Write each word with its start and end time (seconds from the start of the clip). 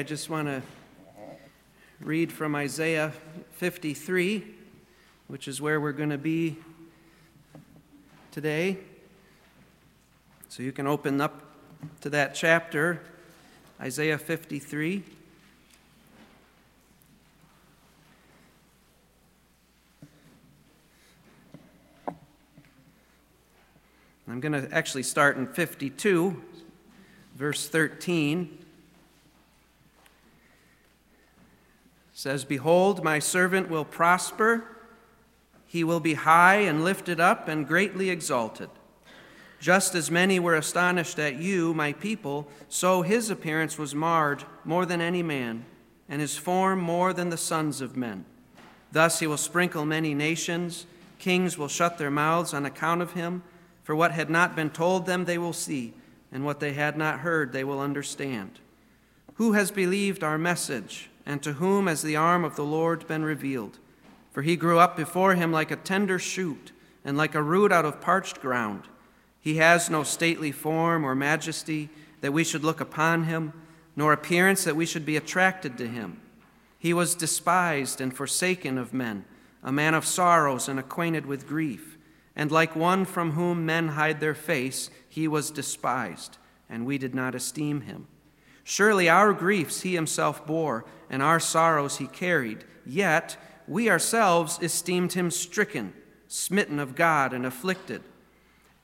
I 0.00 0.02
just 0.02 0.30
want 0.30 0.48
to 0.48 0.62
read 2.00 2.32
from 2.32 2.54
Isaiah 2.54 3.12
53, 3.50 4.46
which 5.28 5.46
is 5.46 5.60
where 5.60 5.78
we're 5.78 5.92
going 5.92 6.08
to 6.08 6.16
be 6.16 6.56
today. 8.30 8.78
So 10.48 10.62
you 10.62 10.72
can 10.72 10.86
open 10.86 11.20
up 11.20 11.42
to 12.00 12.08
that 12.08 12.34
chapter, 12.34 13.02
Isaiah 13.78 14.16
53. 14.16 15.02
I'm 24.26 24.40
going 24.40 24.52
to 24.52 24.66
actually 24.74 25.02
start 25.02 25.36
in 25.36 25.46
52, 25.46 26.42
verse 27.36 27.68
13. 27.68 28.59
Says, 32.20 32.44
Behold, 32.44 33.02
my 33.02 33.18
servant 33.18 33.70
will 33.70 33.86
prosper. 33.86 34.62
He 35.66 35.82
will 35.82 36.00
be 36.00 36.12
high 36.12 36.56
and 36.56 36.84
lifted 36.84 37.18
up 37.18 37.48
and 37.48 37.66
greatly 37.66 38.10
exalted. 38.10 38.68
Just 39.58 39.94
as 39.94 40.10
many 40.10 40.38
were 40.38 40.54
astonished 40.54 41.18
at 41.18 41.36
you, 41.36 41.72
my 41.72 41.94
people, 41.94 42.46
so 42.68 43.00
his 43.00 43.30
appearance 43.30 43.78
was 43.78 43.94
marred 43.94 44.44
more 44.66 44.84
than 44.84 45.00
any 45.00 45.22
man, 45.22 45.64
and 46.10 46.20
his 46.20 46.36
form 46.36 46.78
more 46.78 47.14
than 47.14 47.30
the 47.30 47.38
sons 47.38 47.80
of 47.80 47.96
men. 47.96 48.26
Thus 48.92 49.20
he 49.20 49.26
will 49.26 49.38
sprinkle 49.38 49.86
many 49.86 50.12
nations. 50.12 50.84
Kings 51.18 51.56
will 51.56 51.68
shut 51.68 51.96
their 51.96 52.10
mouths 52.10 52.52
on 52.52 52.66
account 52.66 53.00
of 53.00 53.14
him. 53.14 53.42
For 53.82 53.96
what 53.96 54.12
had 54.12 54.28
not 54.28 54.54
been 54.54 54.68
told 54.68 55.06
them, 55.06 55.24
they 55.24 55.38
will 55.38 55.54
see, 55.54 55.94
and 56.30 56.44
what 56.44 56.60
they 56.60 56.74
had 56.74 56.98
not 56.98 57.20
heard, 57.20 57.52
they 57.52 57.64
will 57.64 57.80
understand. 57.80 58.58
Who 59.36 59.52
has 59.52 59.70
believed 59.70 60.22
our 60.22 60.36
message? 60.36 61.09
And 61.26 61.42
to 61.42 61.54
whom 61.54 61.86
has 61.86 62.02
the 62.02 62.16
arm 62.16 62.44
of 62.44 62.56
the 62.56 62.64
Lord 62.64 63.06
been 63.06 63.24
revealed? 63.24 63.78
For 64.32 64.42
he 64.42 64.56
grew 64.56 64.78
up 64.78 64.96
before 64.96 65.34
him 65.34 65.52
like 65.52 65.70
a 65.70 65.76
tender 65.76 66.18
shoot, 66.18 66.72
and 67.04 67.16
like 67.16 67.34
a 67.34 67.42
root 67.42 67.72
out 67.72 67.84
of 67.84 68.00
parched 68.00 68.40
ground. 68.40 68.84
He 69.40 69.56
has 69.56 69.88
no 69.88 70.02
stately 70.02 70.52
form 70.52 71.04
or 71.04 71.14
majesty 71.14 71.88
that 72.20 72.32
we 72.32 72.44
should 72.44 72.62
look 72.62 72.80
upon 72.80 73.24
him, 73.24 73.52
nor 73.96 74.12
appearance 74.12 74.64
that 74.64 74.76
we 74.76 74.86
should 74.86 75.06
be 75.06 75.16
attracted 75.16 75.78
to 75.78 75.88
him. 75.88 76.20
He 76.78 76.92
was 76.92 77.14
despised 77.14 78.00
and 78.00 78.16
forsaken 78.16 78.78
of 78.78 78.94
men, 78.94 79.24
a 79.62 79.72
man 79.72 79.94
of 79.94 80.06
sorrows 80.06 80.68
and 80.68 80.78
acquainted 80.78 81.26
with 81.26 81.48
grief. 81.48 81.98
And 82.36 82.50
like 82.50 82.76
one 82.76 83.04
from 83.04 83.32
whom 83.32 83.66
men 83.66 83.88
hide 83.88 84.20
their 84.20 84.34
face, 84.34 84.88
he 85.08 85.28
was 85.28 85.50
despised, 85.50 86.38
and 86.68 86.86
we 86.86 86.96
did 86.96 87.14
not 87.14 87.34
esteem 87.34 87.82
him. 87.82 88.06
Surely 88.64 89.08
our 89.08 89.32
griefs 89.32 89.82
he 89.82 89.94
himself 89.94 90.46
bore, 90.46 90.84
and 91.08 91.22
our 91.22 91.40
sorrows 91.40 91.98
he 91.98 92.06
carried. 92.06 92.64
Yet 92.86 93.36
we 93.66 93.90
ourselves 93.90 94.58
esteemed 94.62 95.12
him 95.12 95.30
stricken, 95.30 95.92
smitten 96.28 96.78
of 96.78 96.94
God, 96.94 97.32
and 97.32 97.46
afflicted. 97.46 98.02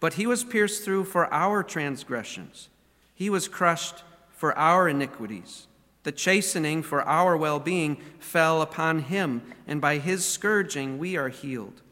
But 0.00 0.14
he 0.14 0.26
was 0.26 0.44
pierced 0.44 0.84
through 0.84 1.04
for 1.04 1.32
our 1.32 1.62
transgressions, 1.62 2.68
he 3.14 3.30
was 3.30 3.48
crushed 3.48 4.04
for 4.30 4.56
our 4.58 4.88
iniquities. 4.88 5.66
The 6.02 6.12
chastening 6.12 6.84
for 6.84 7.02
our 7.02 7.36
well 7.36 7.58
being 7.58 7.96
fell 8.20 8.62
upon 8.62 9.00
him, 9.00 9.42
and 9.66 9.80
by 9.80 9.98
his 9.98 10.24
scourging 10.24 10.98
we 10.98 11.16
are 11.16 11.30
healed. 11.30 11.82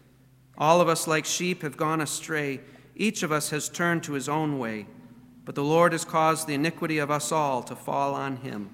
All 0.56 0.80
of 0.80 0.88
us, 0.88 1.08
like 1.08 1.24
sheep, 1.24 1.62
have 1.62 1.76
gone 1.76 2.00
astray. 2.00 2.60
Each 2.94 3.24
of 3.24 3.32
us 3.32 3.50
has 3.50 3.68
turned 3.68 4.04
to 4.04 4.12
his 4.12 4.28
own 4.28 4.58
way 4.60 4.86
but 5.44 5.54
the 5.54 5.64
Lord 5.64 5.92
has 5.92 6.04
caused 6.04 6.46
the 6.46 6.54
iniquity 6.54 6.98
of 6.98 7.10
us 7.10 7.30
all 7.30 7.62
to 7.64 7.76
fall 7.76 8.14
on 8.14 8.36
him. 8.36 8.70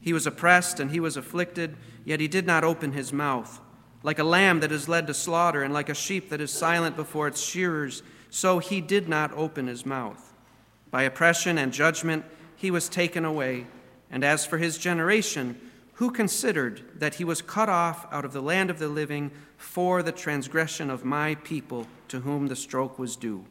He 0.00 0.12
was 0.12 0.26
oppressed 0.26 0.80
and 0.80 0.90
he 0.90 1.00
was 1.00 1.16
afflicted, 1.16 1.76
yet 2.04 2.20
he 2.20 2.28
did 2.28 2.46
not 2.46 2.64
open 2.64 2.92
his 2.92 3.12
mouth. 3.12 3.60
Like 4.02 4.18
a 4.18 4.24
lamb 4.24 4.60
that 4.60 4.72
is 4.72 4.88
led 4.88 5.06
to 5.08 5.14
slaughter, 5.14 5.62
and 5.62 5.74
like 5.74 5.90
a 5.90 5.94
sheep 5.94 6.30
that 6.30 6.40
is 6.40 6.50
silent 6.50 6.96
before 6.96 7.28
its 7.28 7.42
shearers, 7.42 8.02
so 8.30 8.58
he 8.58 8.80
did 8.80 9.08
not 9.08 9.32
open 9.34 9.66
his 9.66 9.84
mouth. 9.84 10.32
By 10.90 11.02
oppression 11.02 11.58
and 11.58 11.72
judgment 11.72 12.24
he 12.56 12.70
was 12.70 12.88
taken 12.88 13.24
away. 13.24 13.66
And 14.10 14.24
as 14.24 14.46
for 14.46 14.58
his 14.58 14.78
generation, 14.78 15.60
who 15.94 16.10
considered 16.10 16.82
that 16.98 17.16
he 17.16 17.24
was 17.24 17.42
cut 17.42 17.68
off 17.68 18.06
out 18.10 18.24
of 18.24 18.32
the 18.32 18.40
land 18.40 18.70
of 18.70 18.78
the 18.78 18.88
living 18.88 19.30
for 19.58 20.02
the 20.02 20.12
transgression 20.12 20.88
of 20.88 21.04
my 21.04 21.34
people 21.34 21.86
to 22.08 22.20
whom 22.20 22.46
the 22.46 22.56
stroke 22.56 22.98
was 22.98 23.16
due? 23.16 23.44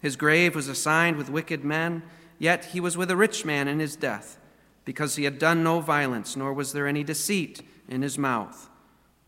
His 0.00 0.16
grave 0.16 0.54
was 0.54 0.68
assigned 0.68 1.16
with 1.16 1.30
wicked 1.30 1.64
men, 1.64 2.02
yet 2.38 2.66
he 2.66 2.80
was 2.80 2.96
with 2.96 3.10
a 3.10 3.16
rich 3.16 3.44
man 3.44 3.68
in 3.68 3.80
his 3.80 3.96
death, 3.96 4.38
because 4.84 5.16
he 5.16 5.24
had 5.24 5.38
done 5.38 5.62
no 5.62 5.80
violence, 5.80 6.36
nor 6.36 6.52
was 6.52 6.72
there 6.72 6.86
any 6.86 7.02
deceit 7.02 7.62
in 7.88 8.02
his 8.02 8.16
mouth. 8.16 8.68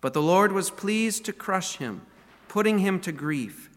But 0.00 0.14
the 0.14 0.22
Lord 0.22 0.52
was 0.52 0.70
pleased 0.70 1.24
to 1.24 1.32
crush 1.32 1.76
him, 1.76 2.02
putting 2.48 2.78
him 2.78 3.00
to 3.00 3.12
grief. 3.12 3.68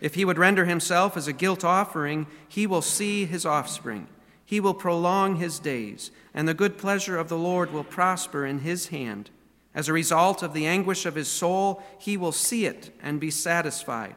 If 0.00 0.14
he 0.14 0.24
would 0.24 0.38
render 0.38 0.64
himself 0.64 1.16
as 1.16 1.26
a 1.26 1.32
guilt 1.32 1.64
offering, 1.64 2.26
he 2.48 2.66
will 2.66 2.82
see 2.82 3.24
his 3.24 3.46
offspring. 3.46 4.08
He 4.44 4.60
will 4.60 4.74
prolong 4.74 5.36
his 5.36 5.58
days, 5.58 6.10
and 6.34 6.46
the 6.46 6.54
good 6.54 6.76
pleasure 6.76 7.16
of 7.16 7.28
the 7.28 7.38
Lord 7.38 7.72
will 7.72 7.84
prosper 7.84 8.44
in 8.44 8.60
his 8.60 8.88
hand. 8.88 9.30
As 9.74 9.88
a 9.88 9.92
result 9.92 10.42
of 10.42 10.54
the 10.54 10.66
anguish 10.66 11.06
of 11.06 11.14
his 11.14 11.28
soul, 11.28 11.82
he 11.98 12.16
will 12.16 12.32
see 12.32 12.66
it 12.66 12.94
and 13.02 13.20
be 13.20 13.30
satisfied. 13.30 14.16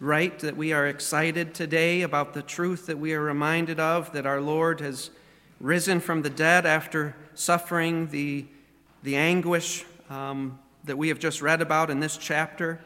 right 0.00 0.38
that 0.38 0.56
we 0.56 0.72
are 0.72 0.86
excited 0.86 1.52
today 1.52 2.00
about 2.00 2.32
the 2.32 2.40
truth 2.40 2.86
that 2.86 2.98
we 2.98 3.12
are 3.12 3.20
reminded 3.20 3.78
of 3.78 4.10
that 4.12 4.24
our 4.24 4.40
Lord 4.40 4.80
has 4.80 5.10
risen 5.60 6.00
from 6.00 6.22
the 6.22 6.30
dead 6.30 6.64
after 6.64 7.14
suffering 7.34 8.06
the, 8.06 8.46
the 9.02 9.14
anguish 9.14 9.84
um, 10.08 10.58
that 10.84 10.96
we 10.96 11.08
have 11.08 11.18
just 11.18 11.42
read 11.42 11.60
about 11.60 11.90
in 11.90 12.00
this 12.00 12.16
chapter. 12.16 12.80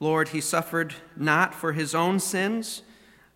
Lord, 0.00 0.28
he 0.28 0.40
suffered 0.40 0.94
not 1.14 1.54
for 1.54 1.74
his 1.74 1.94
own 1.94 2.18
sins, 2.18 2.80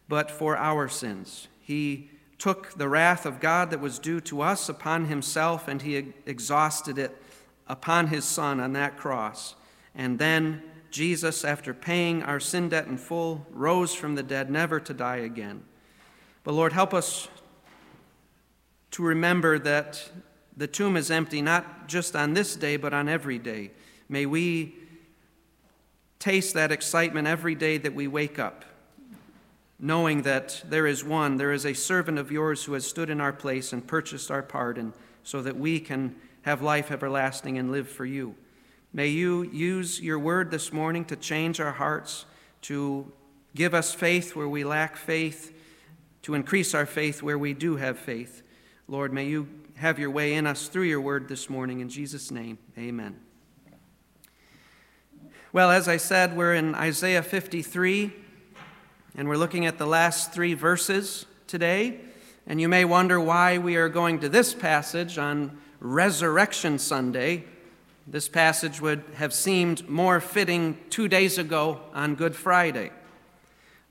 but 0.08 0.30
for 0.30 0.56
our 0.56 0.88
sins. 0.88 1.48
He 1.60 2.08
took 2.38 2.72
the 2.78 2.88
wrath 2.88 3.26
of 3.26 3.38
God 3.38 3.68
that 3.70 3.80
was 3.80 3.98
due 3.98 4.22
to 4.22 4.40
us 4.40 4.70
upon 4.70 5.04
himself 5.04 5.68
and 5.68 5.82
he 5.82 6.14
exhausted 6.24 6.98
it 6.98 7.20
upon 7.68 8.06
his 8.06 8.24
Son 8.24 8.60
on 8.60 8.72
that 8.72 8.96
cross. 8.96 9.56
And 9.94 10.18
then 10.18 10.62
Jesus, 10.94 11.44
after 11.44 11.74
paying 11.74 12.22
our 12.22 12.38
sin 12.38 12.68
debt 12.68 12.86
in 12.86 12.98
full, 12.98 13.44
rose 13.50 13.92
from 13.92 14.14
the 14.14 14.22
dead, 14.22 14.48
never 14.48 14.78
to 14.78 14.94
die 14.94 15.16
again. 15.16 15.64
But 16.44 16.54
Lord, 16.54 16.72
help 16.72 16.94
us 16.94 17.26
to 18.92 19.02
remember 19.02 19.58
that 19.58 20.08
the 20.56 20.68
tomb 20.68 20.96
is 20.96 21.10
empty 21.10 21.42
not 21.42 21.88
just 21.88 22.14
on 22.14 22.34
this 22.34 22.54
day, 22.54 22.76
but 22.76 22.94
on 22.94 23.08
every 23.08 23.40
day. 23.40 23.72
May 24.08 24.24
we 24.24 24.76
taste 26.20 26.54
that 26.54 26.70
excitement 26.70 27.26
every 27.26 27.56
day 27.56 27.76
that 27.76 27.92
we 27.92 28.06
wake 28.06 28.38
up, 28.38 28.64
knowing 29.80 30.22
that 30.22 30.62
there 30.64 30.86
is 30.86 31.02
one, 31.02 31.38
there 31.38 31.50
is 31.50 31.66
a 31.66 31.74
servant 31.74 32.20
of 32.20 32.30
yours 32.30 32.62
who 32.62 32.74
has 32.74 32.86
stood 32.86 33.10
in 33.10 33.20
our 33.20 33.32
place 33.32 33.72
and 33.72 33.84
purchased 33.84 34.30
our 34.30 34.44
pardon 34.44 34.92
so 35.24 35.42
that 35.42 35.56
we 35.56 35.80
can 35.80 36.14
have 36.42 36.62
life 36.62 36.92
everlasting 36.92 37.58
and 37.58 37.72
live 37.72 37.88
for 37.88 38.06
you. 38.06 38.36
May 38.96 39.08
you 39.08 39.42
use 39.42 40.00
your 40.00 40.20
word 40.20 40.52
this 40.52 40.72
morning 40.72 41.04
to 41.06 41.16
change 41.16 41.58
our 41.58 41.72
hearts, 41.72 42.26
to 42.62 43.12
give 43.56 43.74
us 43.74 43.92
faith 43.92 44.36
where 44.36 44.48
we 44.48 44.62
lack 44.62 44.96
faith, 44.96 45.52
to 46.22 46.34
increase 46.34 46.74
our 46.76 46.86
faith 46.86 47.20
where 47.20 47.36
we 47.36 47.54
do 47.54 47.74
have 47.74 47.98
faith. 47.98 48.44
Lord, 48.86 49.12
may 49.12 49.26
you 49.26 49.48
have 49.74 49.98
your 49.98 50.12
way 50.12 50.34
in 50.34 50.46
us 50.46 50.68
through 50.68 50.84
your 50.84 51.00
word 51.00 51.28
this 51.28 51.50
morning. 51.50 51.80
In 51.80 51.88
Jesus' 51.88 52.30
name, 52.30 52.56
amen. 52.78 53.18
Well, 55.52 55.72
as 55.72 55.88
I 55.88 55.96
said, 55.96 56.36
we're 56.36 56.54
in 56.54 56.76
Isaiah 56.76 57.24
53, 57.24 58.12
and 59.16 59.28
we're 59.28 59.36
looking 59.36 59.66
at 59.66 59.76
the 59.76 59.86
last 59.86 60.32
three 60.32 60.54
verses 60.54 61.26
today. 61.48 61.98
And 62.46 62.60
you 62.60 62.68
may 62.68 62.84
wonder 62.84 63.18
why 63.18 63.58
we 63.58 63.74
are 63.74 63.88
going 63.88 64.20
to 64.20 64.28
this 64.28 64.54
passage 64.54 65.18
on 65.18 65.58
Resurrection 65.80 66.78
Sunday 66.78 67.46
this 68.06 68.28
passage 68.28 68.80
would 68.80 69.02
have 69.14 69.32
seemed 69.32 69.88
more 69.88 70.20
fitting 70.20 70.78
two 70.90 71.08
days 71.08 71.38
ago 71.38 71.80
on 71.94 72.14
Good 72.14 72.36
Friday. 72.36 72.90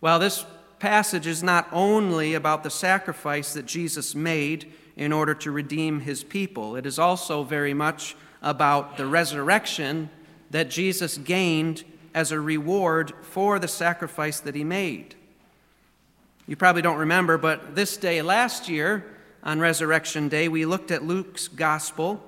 Well, 0.01 0.19
this 0.19 0.45
passage 0.80 1.25
is 1.25 1.42
not 1.42 1.68
only 1.71 2.33
about 2.33 2.63
the 2.63 2.69
sacrifice 2.69 3.54
that 3.54 3.65
Jesus 3.65 4.13
made 4.13 4.71
in 4.95 5.12
order 5.12 5.33
to 5.33 5.51
redeem 5.51 6.01
his 6.01 6.24
people. 6.24 6.75
It 6.75 6.86
is 6.86 7.00
also 7.00 7.44
very 7.44 7.74
much 7.74 8.15
about 8.42 8.98
the 8.98 9.06
resurrection 9.06 10.10
that 10.51 10.69
Jesus 10.69 11.18
gained 11.18 11.83
as 12.13 12.31
a 12.31 12.39
reward 12.39 13.13
for 13.21 13.57
the 13.57 13.68
sacrifice 13.68 14.39
that 14.42 14.54
he 14.54 14.63
made. 14.63 15.16
You 16.45 16.56
probably 16.56 16.81
don't 16.81 16.98
remember, 16.98 17.38
but 17.38 17.75
this 17.75 17.98
day 17.98 18.21
last 18.21 18.69
year, 18.69 19.06
on 19.44 19.59
Resurrection 19.59 20.30
Day, 20.30 20.48
we 20.48 20.66
looked 20.66 20.92
at 20.92 21.04
Luke's 21.04 21.48
Gospel, 21.48 22.24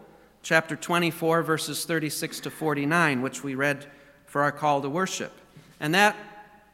chapter 0.46 0.76
24, 0.76 1.42
verses 1.42 1.86
36 1.86 2.42
to 2.42 2.52
49, 2.52 3.24
which 3.24 3.44
we 3.44 3.56
read 3.56 3.84
for 4.28 4.44
our 4.44 4.52
call 4.52 4.80
to 4.80 4.88
worship. 4.88 5.32
And 5.80 5.96
that 5.96 6.16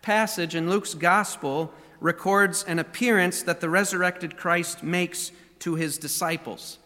passage 0.01 0.55
in 0.55 0.69
Luke's 0.69 0.93
Gospel 0.93 1.73
records 2.01 2.65
an 2.65 2.79
appearance 2.79 3.43
that 3.43 3.61
the 3.61 3.69
resurrected 3.69 4.35
Christ 4.35 4.83
makes 4.83 5.31
to 5.59 5.75
his 5.75 5.97
disciples. 5.97 6.79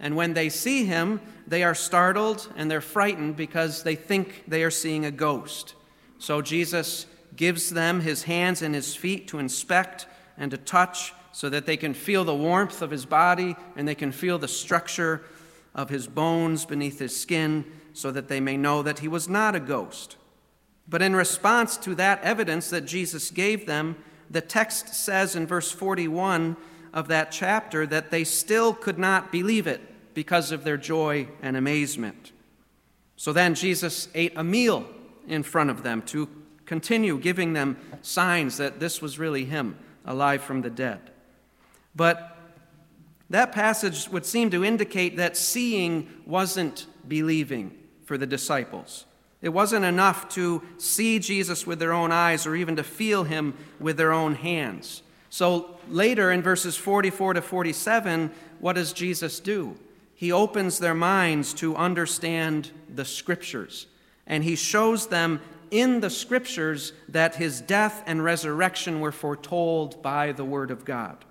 And 0.00 0.16
when 0.16 0.34
they 0.34 0.48
see 0.48 0.84
him, 0.84 1.20
they 1.46 1.62
are 1.62 1.76
startled 1.76 2.52
and 2.56 2.68
they're 2.68 2.80
frightened 2.80 3.36
because 3.36 3.84
they 3.84 3.94
think 3.94 4.42
they 4.48 4.64
are 4.64 4.70
seeing 4.70 5.04
a 5.04 5.12
ghost. 5.12 5.76
So 6.18 6.42
Jesus 6.42 7.06
gives 7.36 7.70
them 7.70 8.00
his 8.00 8.24
hands 8.24 8.62
and 8.62 8.74
his 8.74 8.96
feet 8.96 9.28
to 9.28 9.38
inspect 9.38 10.06
and 10.36 10.50
to 10.50 10.58
touch 10.58 11.14
so 11.30 11.48
that 11.50 11.66
they 11.66 11.76
can 11.76 11.94
feel 11.94 12.24
the 12.24 12.34
warmth 12.34 12.82
of 12.82 12.90
his 12.90 13.06
body 13.06 13.54
and 13.76 13.86
they 13.86 13.94
can 13.94 14.10
feel 14.10 14.38
the 14.38 14.48
structure 14.48 15.22
of 15.74 15.88
his 15.88 16.06
bones 16.06 16.64
beneath 16.64 16.98
his 16.98 17.18
skin 17.18 17.64
so 17.92 18.10
that 18.10 18.28
they 18.28 18.40
may 18.40 18.56
know 18.56 18.82
that 18.82 19.00
he 19.00 19.08
was 19.08 19.28
not 19.28 19.54
a 19.54 19.60
ghost. 19.60 20.16
But 20.88 21.02
in 21.02 21.14
response 21.14 21.76
to 21.78 21.94
that 21.94 22.22
evidence 22.22 22.70
that 22.70 22.84
Jesus 22.84 23.30
gave 23.30 23.66
them, 23.66 23.96
the 24.30 24.40
text 24.40 24.94
says 24.94 25.36
in 25.36 25.46
verse 25.46 25.70
41 25.70 26.56
of 26.92 27.08
that 27.08 27.30
chapter 27.32 27.86
that 27.86 28.10
they 28.10 28.24
still 28.24 28.74
could 28.74 28.98
not 28.98 29.32
believe 29.32 29.66
it 29.66 29.80
because 30.14 30.52
of 30.52 30.64
their 30.64 30.76
joy 30.76 31.28
and 31.40 31.56
amazement. 31.56 32.32
So 33.16 33.32
then 33.32 33.54
Jesus 33.54 34.08
ate 34.14 34.32
a 34.36 34.44
meal 34.44 34.86
in 35.26 35.42
front 35.42 35.70
of 35.70 35.82
them 35.82 36.02
to 36.02 36.28
continue 36.66 37.18
giving 37.18 37.52
them 37.52 37.76
signs 38.02 38.56
that 38.56 38.80
this 38.80 39.00
was 39.00 39.18
really 39.18 39.44
him, 39.44 39.78
alive 40.04 40.42
from 40.42 40.62
the 40.62 40.70
dead. 40.70 41.00
But 41.94 42.31
that 43.32 43.52
passage 43.52 44.08
would 44.10 44.26
seem 44.26 44.50
to 44.50 44.64
indicate 44.64 45.16
that 45.16 45.36
seeing 45.36 46.08
wasn't 46.26 46.86
believing 47.08 47.76
for 48.04 48.18
the 48.18 48.26
disciples. 48.26 49.06
It 49.40 49.48
wasn't 49.48 49.86
enough 49.86 50.28
to 50.30 50.62
see 50.76 51.18
Jesus 51.18 51.66
with 51.66 51.78
their 51.78 51.92
own 51.92 52.12
eyes 52.12 52.46
or 52.46 52.54
even 52.54 52.76
to 52.76 52.84
feel 52.84 53.24
him 53.24 53.54
with 53.80 53.96
their 53.96 54.12
own 54.12 54.34
hands. 54.34 55.02
So 55.30 55.78
later 55.88 56.30
in 56.30 56.42
verses 56.42 56.76
44 56.76 57.34
to 57.34 57.42
47, 57.42 58.30
what 58.60 58.74
does 58.74 58.92
Jesus 58.92 59.40
do? 59.40 59.76
He 60.14 60.30
opens 60.30 60.78
their 60.78 60.94
minds 60.94 61.54
to 61.54 61.74
understand 61.74 62.70
the 62.94 63.06
scriptures, 63.06 63.86
and 64.26 64.44
he 64.44 64.56
shows 64.56 65.06
them 65.06 65.40
in 65.70 66.00
the 66.00 66.10
scriptures 66.10 66.92
that 67.08 67.36
his 67.36 67.62
death 67.62 68.04
and 68.06 68.22
resurrection 68.22 69.00
were 69.00 69.10
foretold 69.10 70.02
by 70.02 70.32
the 70.32 70.44
word 70.44 70.70
of 70.70 70.84
God. 70.84 71.24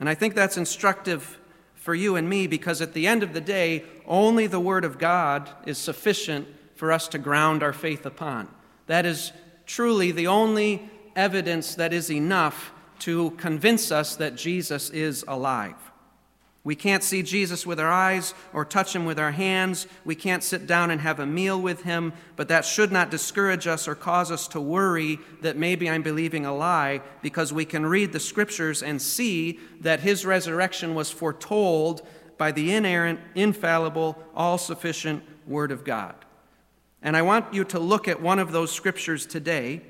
And 0.00 0.08
I 0.08 0.14
think 0.14 0.34
that's 0.34 0.56
instructive 0.56 1.38
for 1.74 1.94
you 1.94 2.16
and 2.16 2.28
me 2.28 2.46
because 2.46 2.80
at 2.80 2.94
the 2.94 3.06
end 3.06 3.22
of 3.22 3.32
the 3.32 3.40
day, 3.40 3.84
only 4.06 4.46
the 4.46 4.60
word 4.60 4.84
of 4.84 4.98
God 4.98 5.48
is 5.66 5.78
sufficient 5.78 6.48
for 6.74 6.90
us 6.90 7.06
to 7.08 7.18
ground 7.18 7.62
our 7.62 7.72
faith 7.72 8.06
upon. 8.06 8.48
That 8.86 9.06
is 9.06 9.32
truly 9.66 10.10
the 10.10 10.26
only 10.26 10.90
evidence 11.14 11.74
that 11.74 11.92
is 11.92 12.10
enough 12.10 12.72
to 13.00 13.30
convince 13.32 13.92
us 13.92 14.16
that 14.16 14.36
Jesus 14.36 14.90
is 14.90 15.24
alive. 15.28 15.89
We 16.62 16.74
can't 16.74 17.02
see 17.02 17.22
Jesus 17.22 17.64
with 17.64 17.80
our 17.80 17.90
eyes 17.90 18.34
or 18.52 18.66
touch 18.66 18.94
him 18.94 19.06
with 19.06 19.18
our 19.18 19.30
hands. 19.30 19.86
We 20.04 20.14
can't 20.14 20.44
sit 20.44 20.66
down 20.66 20.90
and 20.90 21.00
have 21.00 21.18
a 21.18 21.24
meal 21.24 21.60
with 21.60 21.82
him, 21.82 22.12
but 22.36 22.48
that 22.48 22.66
should 22.66 22.92
not 22.92 23.10
discourage 23.10 23.66
us 23.66 23.88
or 23.88 23.94
cause 23.94 24.30
us 24.30 24.46
to 24.48 24.60
worry 24.60 25.18
that 25.40 25.56
maybe 25.56 25.88
I'm 25.88 26.02
believing 26.02 26.44
a 26.44 26.54
lie 26.54 27.00
because 27.22 27.50
we 27.50 27.64
can 27.64 27.86
read 27.86 28.12
the 28.12 28.20
scriptures 28.20 28.82
and 28.82 29.00
see 29.00 29.58
that 29.80 30.00
his 30.00 30.26
resurrection 30.26 30.94
was 30.94 31.10
foretold 31.10 32.06
by 32.36 32.52
the 32.52 32.72
inerrant, 32.74 33.20
infallible, 33.34 34.22
all 34.34 34.58
sufficient 34.58 35.22
Word 35.46 35.72
of 35.72 35.82
God. 35.82 36.14
And 37.02 37.16
I 37.16 37.22
want 37.22 37.54
you 37.54 37.64
to 37.64 37.78
look 37.78 38.06
at 38.06 38.20
one 38.20 38.38
of 38.38 38.52
those 38.52 38.70
scriptures 38.70 39.24
today, 39.24 39.80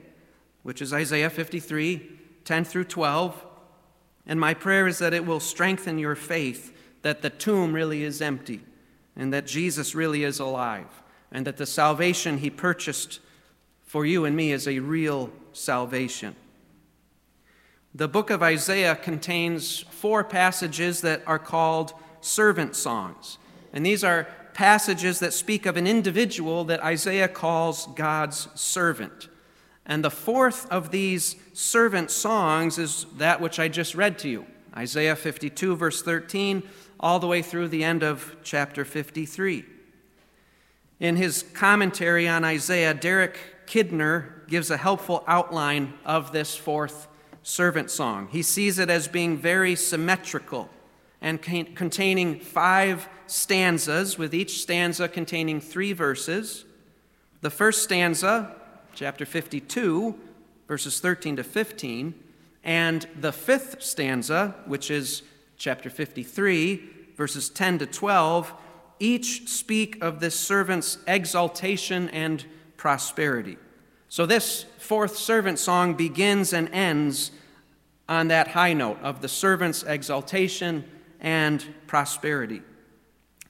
which 0.62 0.81
is 0.81 0.93
Isaiah 0.93 1.31
53 1.31 2.19
10 2.44 2.64
through 2.64 2.84
12. 2.84 3.46
And 4.31 4.38
my 4.38 4.55
prayer 4.55 4.87
is 4.87 5.00
that 5.00 5.12
it 5.12 5.27
will 5.27 5.41
strengthen 5.41 5.99
your 5.99 6.15
faith 6.15 6.73
that 7.03 7.21
the 7.21 7.31
tomb 7.31 7.73
really 7.73 8.05
is 8.05 8.23
empty 8.23 8.61
and 9.17 9.32
that 9.32 9.44
Jesus 9.44 9.93
really 9.93 10.23
is 10.23 10.38
alive 10.38 10.87
and 11.32 11.44
that 11.49 11.56
the 11.56 11.67
salvation 11.67 12.38
he 12.38 12.49
purchased 12.49 13.19
for 13.82 14.06
you 14.06 14.25
and 14.25 14.37
me 14.37 14.53
is 14.53 14.69
a 14.69 14.79
real 14.79 15.32
salvation. 15.53 16.37
The 17.93 18.06
book 18.06 18.31
of 18.31 18.41
Isaiah 18.41 18.94
contains 18.94 19.81
four 19.81 20.23
passages 20.23 21.00
that 21.00 21.25
are 21.26 21.41
called 21.41 21.93
servant 22.21 22.76
songs. 22.76 23.37
And 23.73 23.85
these 23.85 24.05
are 24.05 24.29
passages 24.55 25.19
that 25.19 25.33
speak 25.33 25.67
of 25.67 25.76
an 25.76 25.88
individual 25.88 26.62
that 26.67 26.85
Isaiah 26.85 27.26
calls 27.26 27.88
God's 27.97 28.47
servant. 28.55 29.26
And 29.85 30.05
the 30.05 30.11
fourth 30.11 30.71
of 30.71 30.93
these 30.93 31.35
servant 31.61 32.11
songs 32.11 32.79
is 32.79 33.07
that 33.19 33.41
which 33.41 33.59
I 33.59 33.69
just 33.69 33.95
read 33.95 34.19
to 34.21 34.29
you 34.29 34.47
Isaiah 34.75 35.17
52, 35.17 35.77
verse 35.77 36.01
13, 36.03 36.62
all 36.99 37.19
the 37.19 37.27
way 37.27 37.43
through 37.43 37.69
the 37.69 37.85
end 37.85 38.03
of 38.03 38.37
chapter 38.43 38.85
53. 38.85 39.65
In 41.01 41.17
his 41.17 41.43
commentary 41.55 42.29
on 42.29 42.45
Isaiah, 42.45 42.95
Derek 42.95 43.39
Kidner 43.67 44.47
gives 44.49 44.71
a 44.71 44.77
helpful 44.77 45.25
outline 45.27 45.95
of 46.05 46.33
this 46.33 46.57
fourth 46.57 47.09
servant 47.43 47.91
song. 47.91 48.29
He 48.31 48.43
sees 48.43 48.79
it 48.79 48.89
as 48.89 49.09
being 49.09 49.37
very 49.37 49.75
symmetrical 49.75 50.71
and 51.21 51.43
containing 51.43 52.41
five 52.41 53.09
stanzas, 53.27 54.17
with 54.17 54.35
each 54.35 54.62
stanza 54.62 55.09
containing 55.09 55.61
three 55.61 55.93
verses. 55.93 56.65
The 57.43 57.51
first 57.51 57.83
stanza 57.83 58.55
chapter 58.95 59.27
52, 59.27 60.19
verses 60.70 61.00
13 61.00 61.34
to 61.34 61.43
15, 61.43 62.14
and 62.62 63.08
the 63.19 63.32
fifth 63.32 63.82
stanza, 63.82 64.55
which 64.67 64.88
is 64.88 65.25
chapter 65.56 65.90
53, 65.90 66.81
verses 67.17 67.50
10 67.50 67.81
to 67.81 67.87
12, 67.87 68.55
each 69.00 69.49
speak 69.49 70.00
of 70.00 70.20
this 70.20 70.38
servant's 70.38 70.99
exaltation 71.09 72.09
and 72.11 72.45
prosperity. 72.76 73.59
So, 74.09 74.26
this 74.26 74.64
fourth 74.78 75.16
servant 75.16 75.59
song 75.59 75.95
begins 75.95 76.52
and 76.52 76.68
ends 76.68 77.33
on 78.09 78.28
that 78.28 78.47
high 78.47 78.73
note 78.73 79.00
of 79.02 79.23
the 79.23 79.28
servant's 79.28 79.83
exaltation 79.83 80.85
and 81.18 81.64
prosperity. 81.88 82.62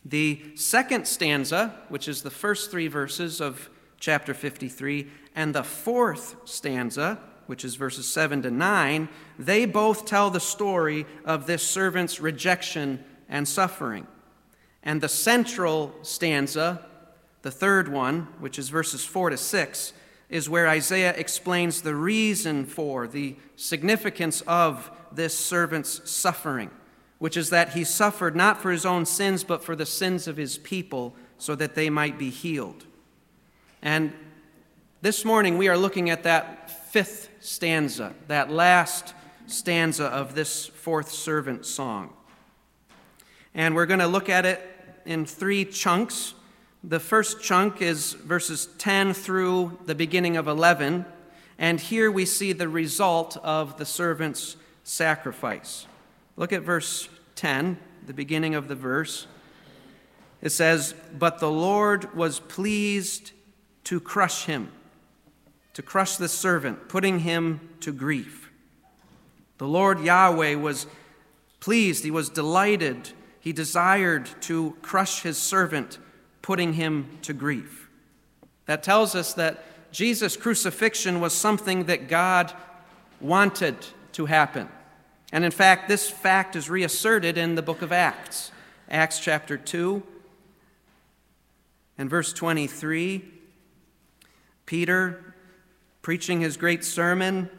The 0.06 0.40
second 0.54 1.06
stanza, 1.06 1.80
which 1.90 2.08
is 2.08 2.22
the 2.22 2.30
first 2.30 2.70
three 2.70 2.88
verses 2.88 3.42
of 3.42 3.68
chapter 3.98 4.32
53, 4.32 5.10
and 5.34 5.54
the 5.54 5.62
fourth 5.62 6.36
stanza, 6.44 7.18
which 7.46 7.64
is 7.64 7.74
verses 7.74 8.06
7 8.08 8.42
to 8.42 8.50
9, 8.50 9.08
they 9.38 9.64
both 9.64 10.04
tell 10.04 10.30
the 10.30 10.40
story 10.40 11.06
of 11.24 11.46
this 11.46 11.62
servant's 11.62 12.20
rejection 12.20 13.04
and 13.28 13.46
suffering. 13.46 14.06
And 14.82 15.00
the 15.00 15.08
central 15.08 15.94
stanza, 16.02 16.86
the 17.42 17.50
third 17.50 17.88
one, 17.88 18.28
which 18.38 18.58
is 18.58 18.68
verses 18.68 19.04
4 19.04 19.30
to 19.30 19.36
6, 19.36 19.92
is 20.28 20.48
where 20.48 20.68
Isaiah 20.68 21.14
explains 21.16 21.82
the 21.82 21.94
reason 21.94 22.64
for, 22.64 23.06
the 23.06 23.36
significance 23.56 24.42
of 24.42 24.90
this 25.12 25.36
servant's 25.36 26.08
suffering, 26.08 26.70
which 27.18 27.36
is 27.36 27.50
that 27.50 27.70
he 27.70 27.82
suffered 27.84 28.36
not 28.36 28.62
for 28.62 28.70
his 28.70 28.86
own 28.86 29.04
sins, 29.04 29.42
but 29.42 29.64
for 29.64 29.74
the 29.74 29.86
sins 29.86 30.28
of 30.28 30.36
his 30.36 30.56
people, 30.58 31.14
so 31.36 31.54
that 31.56 31.74
they 31.74 31.90
might 31.90 32.18
be 32.18 32.30
healed. 32.30 32.86
And 33.82 34.12
this 35.02 35.24
morning, 35.24 35.56
we 35.56 35.68
are 35.68 35.78
looking 35.78 36.10
at 36.10 36.24
that 36.24 36.70
fifth 36.90 37.30
stanza, 37.40 38.12
that 38.28 38.50
last 38.50 39.14
stanza 39.46 40.04
of 40.04 40.34
this 40.34 40.66
fourth 40.66 41.10
servant 41.10 41.64
song. 41.64 42.12
And 43.54 43.74
we're 43.74 43.86
going 43.86 44.00
to 44.00 44.06
look 44.06 44.28
at 44.28 44.44
it 44.44 44.60
in 45.06 45.24
three 45.24 45.64
chunks. 45.64 46.34
The 46.84 47.00
first 47.00 47.40
chunk 47.40 47.80
is 47.80 48.12
verses 48.12 48.68
10 48.76 49.14
through 49.14 49.78
the 49.86 49.94
beginning 49.94 50.36
of 50.36 50.46
11. 50.46 51.06
And 51.58 51.80
here 51.80 52.10
we 52.10 52.26
see 52.26 52.52
the 52.52 52.68
result 52.68 53.38
of 53.38 53.78
the 53.78 53.86
servant's 53.86 54.56
sacrifice. 54.84 55.86
Look 56.36 56.52
at 56.52 56.60
verse 56.60 57.08
10, 57.36 57.78
the 58.04 58.12
beginning 58.12 58.54
of 58.54 58.68
the 58.68 58.74
verse. 58.74 59.26
It 60.42 60.50
says, 60.50 60.94
But 61.18 61.38
the 61.38 61.50
Lord 61.50 62.14
was 62.14 62.38
pleased 62.38 63.32
to 63.84 63.98
crush 63.98 64.44
him 64.44 64.72
to 65.80 65.86
crush 65.86 66.16
the 66.16 66.28
servant, 66.28 66.90
putting 66.90 67.20
him 67.20 67.58
to 67.80 67.90
grief. 67.90 68.50
The 69.56 69.66
Lord 69.66 69.98
Yahweh 70.00 70.56
was 70.56 70.86
pleased, 71.58 72.04
he 72.04 72.10
was 72.10 72.28
delighted, 72.28 73.12
he 73.40 73.54
desired 73.54 74.28
to 74.42 74.76
crush 74.82 75.22
his 75.22 75.38
servant, 75.38 75.96
putting 76.42 76.74
him 76.74 77.08
to 77.22 77.32
grief. 77.32 77.88
That 78.66 78.82
tells 78.82 79.14
us 79.14 79.32
that 79.32 79.64
Jesus' 79.90 80.36
crucifixion 80.36 81.18
was 81.18 81.32
something 81.32 81.84
that 81.84 82.08
God 82.08 82.52
wanted 83.18 83.76
to 84.12 84.26
happen. 84.26 84.68
And 85.32 85.46
in 85.46 85.50
fact, 85.50 85.88
this 85.88 86.10
fact 86.10 86.56
is 86.56 86.68
reasserted 86.68 87.38
in 87.38 87.54
the 87.54 87.62
book 87.62 87.80
of 87.80 87.90
Acts, 87.90 88.52
Acts 88.90 89.18
chapter 89.18 89.56
2 89.56 90.02
and 91.96 92.10
verse 92.10 92.34
23. 92.34 93.24
Peter, 94.66 95.29
preaching 96.02 96.40
his 96.40 96.56
great 96.56 96.84
sermon, 96.84 97.50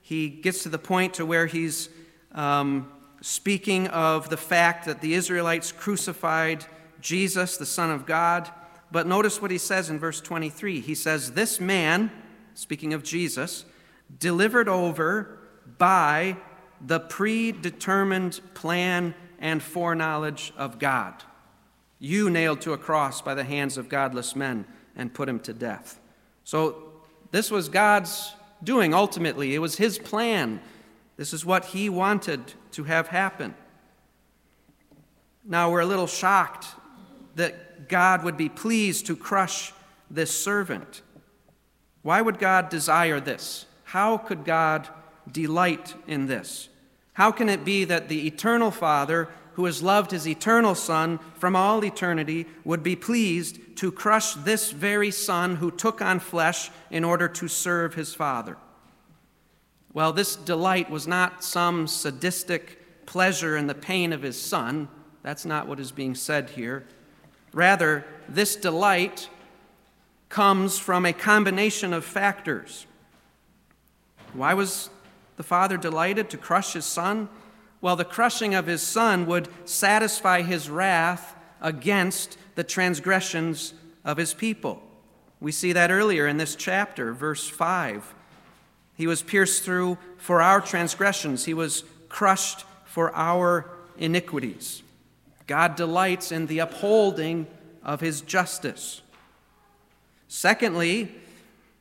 he 0.00 0.28
gets 0.28 0.62
to 0.64 0.68
the 0.68 0.78
point 0.78 1.14
to 1.14 1.26
where 1.26 1.46
he's 1.46 1.88
um, 2.32 2.90
speaking 3.20 3.86
of 3.88 4.28
the 4.30 4.36
fact 4.36 4.86
that 4.86 5.00
the 5.00 5.14
Israelites 5.14 5.72
crucified 5.72 6.64
Jesus, 7.00 7.56
the 7.56 7.66
Son 7.66 7.90
of 7.90 8.06
God. 8.06 8.50
But 8.90 9.06
notice 9.06 9.40
what 9.40 9.50
he 9.50 9.58
says 9.58 9.90
in 9.90 9.98
verse 9.98 10.20
23. 10.20 10.80
He 10.80 10.94
says, 10.94 11.32
This 11.32 11.60
man, 11.60 12.10
speaking 12.54 12.92
of 12.94 13.02
Jesus, 13.02 13.64
delivered 14.18 14.68
over 14.68 15.38
by 15.78 16.36
the 16.84 17.00
predetermined 17.00 18.40
plan 18.54 19.14
and 19.38 19.62
foreknowledge 19.62 20.52
of 20.56 20.78
God. 20.78 21.22
You 21.98 22.28
nailed 22.30 22.60
to 22.62 22.72
a 22.72 22.78
cross 22.78 23.22
by 23.22 23.34
the 23.34 23.44
hands 23.44 23.78
of 23.78 23.88
godless 23.88 24.34
men 24.34 24.66
and 24.96 25.14
put 25.14 25.28
him 25.28 25.38
to 25.40 25.52
death. 25.52 26.00
So, 26.44 26.91
this 27.32 27.50
was 27.50 27.68
God's 27.68 28.34
doing 28.62 28.94
ultimately. 28.94 29.54
It 29.54 29.58
was 29.58 29.76
his 29.76 29.98
plan. 29.98 30.60
This 31.16 31.32
is 31.32 31.44
what 31.44 31.64
he 31.66 31.88
wanted 31.88 32.40
to 32.72 32.84
have 32.84 33.08
happen. 33.08 33.54
Now, 35.44 35.70
we're 35.70 35.80
a 35.80 35.86
little 35.86 36.06
shocked 36.06 36.66
that 37.34 37.88
God 37.88 38.22
would 38.22 38.36
be 38.36 38.48
pleased 38.48 39.06
to 39.06 39.16
crush 39.16 39.72
this 40.10 40.30
servant. 40.30 41.02
Why 42.02 42.20
would 42.20 42.38
God 42.38 42.68
desire 42.68 43.18
this? 43.18 43.66
How 43.84 44.18
could 44.18 44.44
God 44.44 44.88
delight 45.30 45.94
in 46.06 46.26
this? 46.26 46.68
How 47.14 47.32
can 47.32 47.48
it 47.48 47.64
be 47.64 47.84
that 47.84 48.08
the 48.08 48.26
eternal 48.26 48.70
Father, 48.70 49.28
who 49.54 49.64
has 49.66 49.82
loved 49.82 50.10
his 50.10 50.26
eternal 50.26 50.74
Son 50.74 51.18
from 51.38 51.54
all 51.54 51.84
eternity, 51.84 52.46
would 52.64 52.82
be 52.82 52.96
pleased 52.96 53.58
to 53.76 53.92
crush 53.92 54.34
this 54.34 54.70
very 54.70 55.10
Son 55.10 55.56
who 55.56 55.70
took 55.70 56.00
on 56.00 56.20
flesh 56.20 56.70
in 56.90 57.04
order 57.04 57.28
to 57.28 57.48
serve 57.48 57.94
his 57.94 58.14
Father? 58.14 58.56
Well, 59.92 60.12
this 60.12 60.36
delight 60.36 60.90
was 60.90 61.06
not 61.06 61.44
some 61.44 61.86
sadistic 61.86 63.06
pleasure 63.06 63.56
in 63.56 63.66
the 63.66 63.74
pain 63.74 64.12
of 64.12 64.22
his 64.22 64.40
Son. 64.40 64.88
That's 65.22 65.44
not 65.44 65.66
what 65.66 65.80
is 65.80 65.92
being 65.92 66.14
said 66.14 66.50
here. 66.50 66.86
Rather, 67.52 68.04
this 68.28 68.56
delight 68.56 69.28
comes 70.28 70.78
from 70.78 71.04
a 71.04 71.12
combination 71.12 71.92
of 71.92 72.04
factors. 72.04 72.86
Why 74.32 74.54
was 74.54 74.88
the 75.36 75.42
father 75.42 75.76
delighted 75.76 76.30
to 76.30 76.38
crush 76.38 76.72
his 76.72 76.86
son? 76.86 77.28
Well, 77.82 77.96
the 77.96 78.04
crushing 78.04 78.54
of 78.54 78.66
his 78.66 78.80
son 78.80 79.26
would 79.26 79.48
satisfy 79.64 80.42
his 80.42 80.70
wrath 80.70 81.36
against 81.60 82.38
the 82.54 82.62
transgressions 82.64 83.74
of 84.04 84.16
his 84.16 84.32
people. 84.32 84.80
We 85.40 85.50
see 85.50 85.72
that 85.72 85.90
earlier 85.90 86.28
in 86.28 86.36
this 86.36 86.54
chapter, 86.54 87.12
verse 87.12 87.48
5. 87.48 88.14
He 88.94 89.08
was 89.08 89.22
pierced 89.22 89.64
through 89.64 89.98
for 90.16 90.40
our 90.40 90.60
transgressions, 90.60 91.44
he 91.44 91.54
was 91.54 91.82
crushed 92.08 92.64
for 92.84 93.12
our 93.16 93.68
iniquities. 93.98 94.82
God 95.48 95.74
delights 95.74 96.30
in 96.30 96.46
the 96.46 96.60
upholding 96.60 97.48
of 97.82 98.00
his 98.00 98.20
justice. 98.20 99.02
Secondly, 100.28 101.12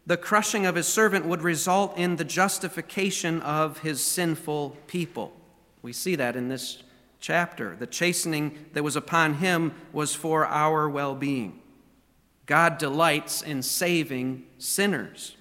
the 0.08 0.17
crushing 0.17 0.65
of 0.65 0.74
his 0.74 0.88
servant 0.88 1.25
would 1.27 1.43
result 1.43 1.96
in 1.96 2.15
the 2.15 2.25
justification 2.25 3.39
of 3.41 3.79
his 3.79 4.03
sinful 4.03 4.75
people. 4.88 5.34
We 5.82 5.94
see 5.94 6.16
that 6.16 6.36
in 6.36 6.48
this 6.48 6.84
chapter. 7.20 7.76
The 7.76 7.88
chastening 7.88 8.58
that 8.74 8.84
was 8.84 8.96
upon 8.96 9.36
him 9.36 9.74
was 9.94 10.14
for 10.14 10.46
our 10.46 10.90
well 10.90 11.16
being. 11.16 11.60
God 12.46 12.78
delights 12.78 13.42
in 13.42 13.62
saving 13.62 14.44
sinners. 14.58 15.38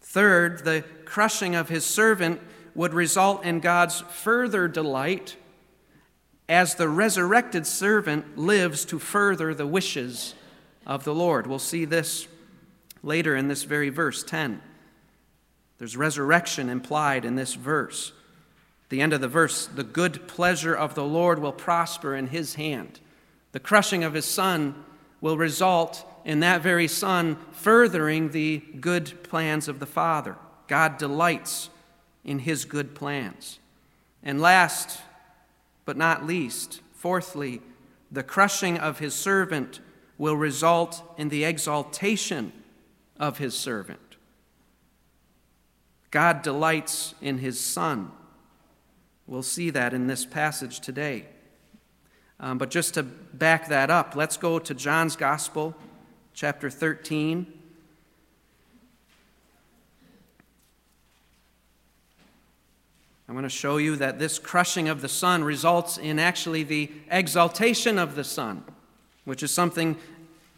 Third, 0.00 0.64
the 0.64 0.84
crushing 1.04 1.54
of 1.54 1.68
his 1.68 1.84
servant 1.84 2.40
would 2.74 2.92
result 2.94 3.44
in 3.44 3.60
God's 3.60 4.00
further 4.00 4.68
delight 4.68 5.36
as 6.48 6.74
the 6.74 6.88
resurrected 6.88 7.66
servant 7.66 8.36
lives 8.36 8.84
to 8.86 8.98
further 8.98 9.54
the 9.54 9.66
wishes 9.66 10.34
of 10.86 11.04
the 11.04 11.14
Lord. 11.14 11.46
We'll 11.46 11.60
see 11.60 11.84
this 11.84 12.26
later 13.02 13.36
in 13.36 13.48
this 13.48 13.62
very 13.62 13.88
verse 13.88 14.24
10. 14.24 14.60
There's 15.78 15.96
resurrection 15.96 16.68
implied 16.68 17.24
in 17.24 17.36
this 17.36 17.54
verse. 17.54 18.12
The 18.90 19.00
end 19.00 19.12
of 19.12 19.20
the 19.20 19.28
verse, 19.28 19.66
the 19.66 19.84
good 19.84 20.28
pleasure 20.28 20.74
of 20.74 20.94
the 20.94 21.04
Lord 21.04 21.38
will 21.38 21.52
prosper 21.52 22.14
in 22.14 22.26
his 22.26 22.56
hand. 22.56 23.00
The 23.52 23.60
crushing 23.60 24.04
of 24.04 24.14
his 24.14 24.26
son 24.26 24.84
will 25.20 25.38
result 25.38 26.04
in 26.24 26.40
that 26.40 26.60
very 26.60 26.88
son 26.88 27.38
furthering 27.52 28.30
the 28.30 28.58
good 28.80 29.22
plans 29.22 29.68
of 29.68 29.78
the 29.80 29.86
Father. 29.86 30.36
God 30.66 30.98
delights 30.98 31.70
in 32.24 32.40
his 32.40 32.64
good 32.64 32.94
plans. 32.94 33.58
And 34.22 34.40
last 34.40 35.00
but 35.84 35.96
not 35.96 36.26
least, 36.26 36.82
fourthly, 36.94 37.62
the 38.12 38.22
crushing 38.22 38.76
of 38.78 38.98
his 38.98 39.14
servant 39.14 39.80
will 40.18 40.36
result 40.36 41.02
in 41.16 41.28
the 41.28 41.44
exaltation 41.44 42.52
of 43.18 43.38
his 43.38 43.56
servant. 43.58 44.16
God 46.10 46.42
delights 46.42 47.14
in 47.20 47.38
his 47.38 47.58
Son. 47.58 48.10
We'll 49.30 49.44
see 49.44 49.70
that 49.70 49.94
in 49.94 50.08
this 50.08 50.26
passage 50.26 50.80
today. 50.80 51.24
Um, 52.40 52.58
but 52.58 52.68
just 52.68 52.94
to 52.94 53.04
back 53.04 53.68
that 53.68 53.88
up, 53.88 54.16
let's 54.16 54.36
go 54.36 54.58
to 54.58 54.74
John's 54.74 55.14
Gospel, 55.14 55.76
chapter 56.34 56.68
13. 56.68 57.46
I'm 63.28 63.34
going 63.36 63.44
to 63.44 63.48
show 63.48 63.76
you 63.76 63.94
that 63.94 64.18
this 64.18 64.40
crushing 64.40 64.88
of 64.88 65.00
the 65.00 65.08
Son 65.08 65.44
results 65.44 65.96
in 65.96 66.18
actually 66.18 66.64
the 66.64 66.90
exaltation 67.08 68.00
of 68.00 68.16
the 68.16 68.24
Son, 68.24 68.64
which 69.24 69.44
is 69.44 69.52
something 69.52 69.96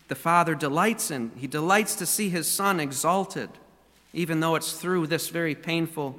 the 0.09 0.15
Father 0.15 0.55
delights 0.55 1.11
in. 1.11 1.31
He 1.37 1.47
delights 1.47 1.95
to 1.97 2.07
see 2.07 2.31
his 2.31 2.51
Son 2.51 2.81
exalted, 2.81 3.51
even 4.15 4.41
though 4.41 4.55
it's 4.55 4.73
through 4.73 5.09
this 5.09 5.29
very 5.29 5.55
painful 5.55 6.19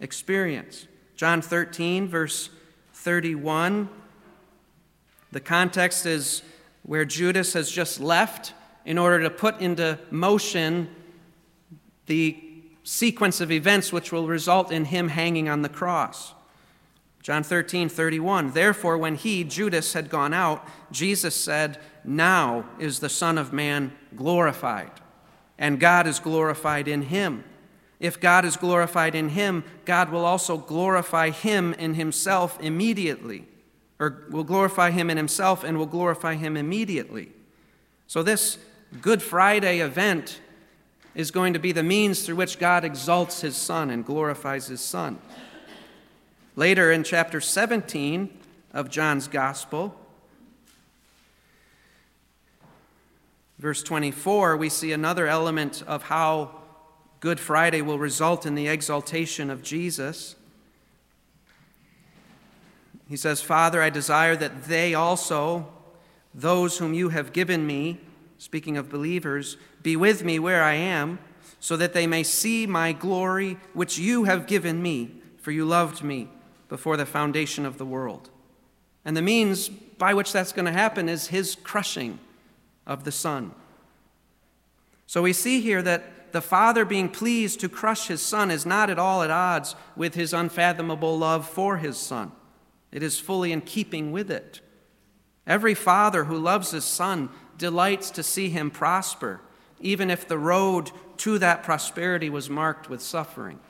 experience. 0.00 0.86
John 1.16 1.42
13, 1.42 2.08
verse 2.08 2.50
31. 2.92 3.88
The 5.32 5.40
context 5.40 6.06
is 6.06 6.42
where 6.82 7.04
Judas 7.04 7.52
has 7.52 7.70
just 7.70 8.00
left 8.00 8.52
in 8.84 8.98
order 8.98 9.22
to 9.22 9.30
put 9.30 9.60
into 9.60 9.98
motion 10.10 10.88
the 12.06 12.36
sequence 12.82 13.40
of 13.40 13.50
events 13.50 13.92
which 13.92 14.12
will 14.12 14.26
result 14.26 14.70
in 14.70 14.86
him 14.86 15.08
hanging 15.08 15.48
on 15.48 15.62
the 15.62 15.68
cross. 15.68 16.34
John 17.22 17.42
13, 17.42 17.88
31. 17.88 18.50
Therefore, 18.50 18.98
when 18.98 19.14
he, 19.14 19.44
Judas, 19.44 19.94
had 19.94 20.10
gone 20.10 20.34
out, 20.34 20.68
Jesus 20.92 21.34
said, 21.34 21.80
Now 22.04 22.66
is 22.78 23.00
the 23.00 23.08
Son 23.08 23.38
of 23.38 23.52
Man 23.52 23.92
glorified, 24.14 24.90
and 25.58 25.80
God 25.80 26.06
is 26.06 26.18
glorified 26.18 26.86
in 26.86 27.02
him. 27.02 27.44
If 28.04 28.20
God 28.20 28.44
is 28.44 28.58
glorified 28.58 29.14
in 29.14 29.30
him, 29.30 29.64
God 29.86 30.10
will 30.10 30.26
also 30.26 30.58
glorify 30.58 31.30
him 31.30 31.72
in 31.72 31.94
himself 31.94 32.60
immediately, 32.60 33.46
or 33.98 34.24
will 34.28 34.44
glorify 34.44 34.90
him 34.90 35.08
in 35.08 35.16
himself 35.16 35.64
and 35.64 35.78
will 35.78 35.86
glorify 35.86 36.34
him 36.34 36.54
immediately. 36.54 37.30
So, 38.06 38.22
this 38.22 38.58
Good 39.00 39.22
Friday 39.22 39.78
event 39.78 40.38
is 41.14 41.30
going 41.30 41.54
to 41.54 41.58
be 41.58 41.72
the 41.72 41.82
means 41.82 42.26
through 42.26 42.36
which 42.36 42.58
God 42.58 42.84
exalts 42.84 43.40
his 43.40 43.56
Son 43.56 43.88
and 43.88 44.04
glorifies 44.04 44.66
his 44.66 44.82
Son. 44.82 45.18
Later 46.56 46.92
in 46.92 47.04
chapter 47.04 47.40
17 47.40 48.28
of 48.74 48.90
John's 48.90 49.28
Gospel, 49.28 49.98
verse 53.58 53.82
24, 53.82 54.58
we 54.58 54.68
see 54.68 54.92
another 54.92 55.26
element 55.26 55.82
of 55.86 56.02
how 56.02 56.63
Good 57.24 57.40
Friday 57.40 57.80
will 57.80 57.98
result 57.98 58.44
in 58.44 58.54
the 58.54 58.68
exaltation 58.68 59.48
of 59.48 59.62
Jesus. 59.62 60.36
He 63.08 63.16
says, 63.16 63.40
Father, 63.40 63.80
I 63.80 63.88
desire 63.88 64.36
that 64.36 64.64
they 64.64 64.92
also, 64.92 65.72
those 66.34 66.76
whom 66.76 66.92
you 66.92 67.08
have 67.08 67.32
given 67.32 67.66
me, 67.66 67.98
speaking 68.36 68.76
of 68.76 68.90
believers, 68.90 69.56
be 69.82 69.96
with 69.96 70.22
me 70.22 70.38
where 70.38 70.62
I 70.62 70.74
am, 70.74 71.18
so 71.60 71.78
that 71.78 71.94
they 71.94 72.06
may 72.06 72.24
see 72.24 72.66
my 72.66 72.92
glory 72.92 73.56
which 73.72 73.96
you 73.96 74.24
have 74.24 74.46
given 74.46 74.82
me, 74.82 75.10
for 75.38 75.50
you 75.50 75.64
loved 75.64 76.04
me 76.04 76.28
before 76.68 76.98
the 76.98 77.06
foundation 77.06 77.64
of 77.64 77.78
the 77.78 77.86
world. 77.86 78.28
And 79.02 79.16
the 79.16 79.22
means 79.22 79.70
by 79.70 80.12
which 80.12 80.30
that's 80.30 80.52
going 80.52 80.66
to 80.66 80.72
happen 80.72 81.08
is 81.08 81.28
his 81.28 81.54
crushing 81.54 82.18
of 82.86 83.04
the 83.04 83.12
Son. 83.12 83.54
So 85.06 85.22
we 85.22 85.32
see 85.32 85.62
here 85.62 85.80
that 85.80 86.10
the 86.34 86.42
Father 86.42 86.84
being 86.84 87.08
pleased 87.08 87.60
to 87.60 87.68
crush 87.68 88.08
his 88.08 88.20
Son 88.20 88.50
is 88.50 88.66
not 88.66 88.90
at 88.90 88.98
all 88.98 89.22
at 89.22 89.30
odds 89.30 89.76
with 89.94 90.16
his 90.16 90.32
unfathomable 90.32 91.16
love 91.16 91.48
for 91.48 91.76
his 91.76 91.96
Son. 91.96 92.32
It 92.90 93.04
is 93.04 93.20
fully 93.20 93.52
in 93.52 93.60
keeping 93.60 94.10
with 94.10 94.32
it. 94.32 94.60
Every 95.46 95.74
father 95.74 96.24
who 96.24 96.36
loves 96.36 96.72
his 96.72 96.84
son 96.84 97.28
delights 97.56 98.10
to 98.10 98.24
see 98.24 98.48
him 98.48 98.72
prosper, 98.72 99.42
even 99.78 100.10
if 100.10 100.26
the 100.26 100.38
road 100.38 100.90
to 101.18 101.38
that 101.38 101.62
prosperity 101.62 102.28
was 102.28 102.50
marked 102.50 102.90
with 102.90 103.00
suffering. 103.00 103.60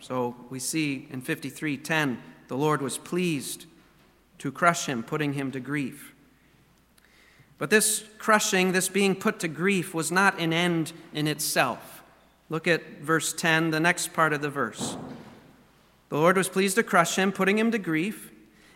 So 0.00 0.36
we 0.48 0.60
see 0.60 1.08
in 1.10 1.22
53:10 1.22 2.18
the 2.46 2.56
Lord 2.56 2.82
was 2.82 2.98
pleased 2.98 3.66
to 4.38 4.52
crush 4.52 4.86
him, 4.86 5.02
putting 5.02 5.32
him 5.32 5.50
to 5.50 5.58
grief. 5.58 6.09
But 7.60 7.68
this 7.68 8.04
crushing, 8.16 8.72
this 8.72 8.88
being 8.88 9.14
put 9.14 9.38
to 9.40 9.48
grief, 9.48 9.92
was 9.92 10.10
not 10.10 10.40
an 10.40 10.50
end 10.50 10.94
in 11.12 11.26
itself. 11.26 12.02
Look 12.48 12.66
at 12.66 13.02
verse 13.02 13.34
10, 13.34 13.70
the 13.70 13.78
next 13.78 14.14
part 14.14 14.32
of 14.32 14.40
the 14.40 14.48
verse. 14.48 14.96
The 16.08 16.16
Lord 16.16 16.38
was 16.38 16.48
pleased 16.48 16.76
to 16.76 16.82
crush 16.82 17.16
him, 17.16 17.32
putting 17.32 17.58
him 17.58 17.70
to 17.70 17.78
grief. 17.78 18.32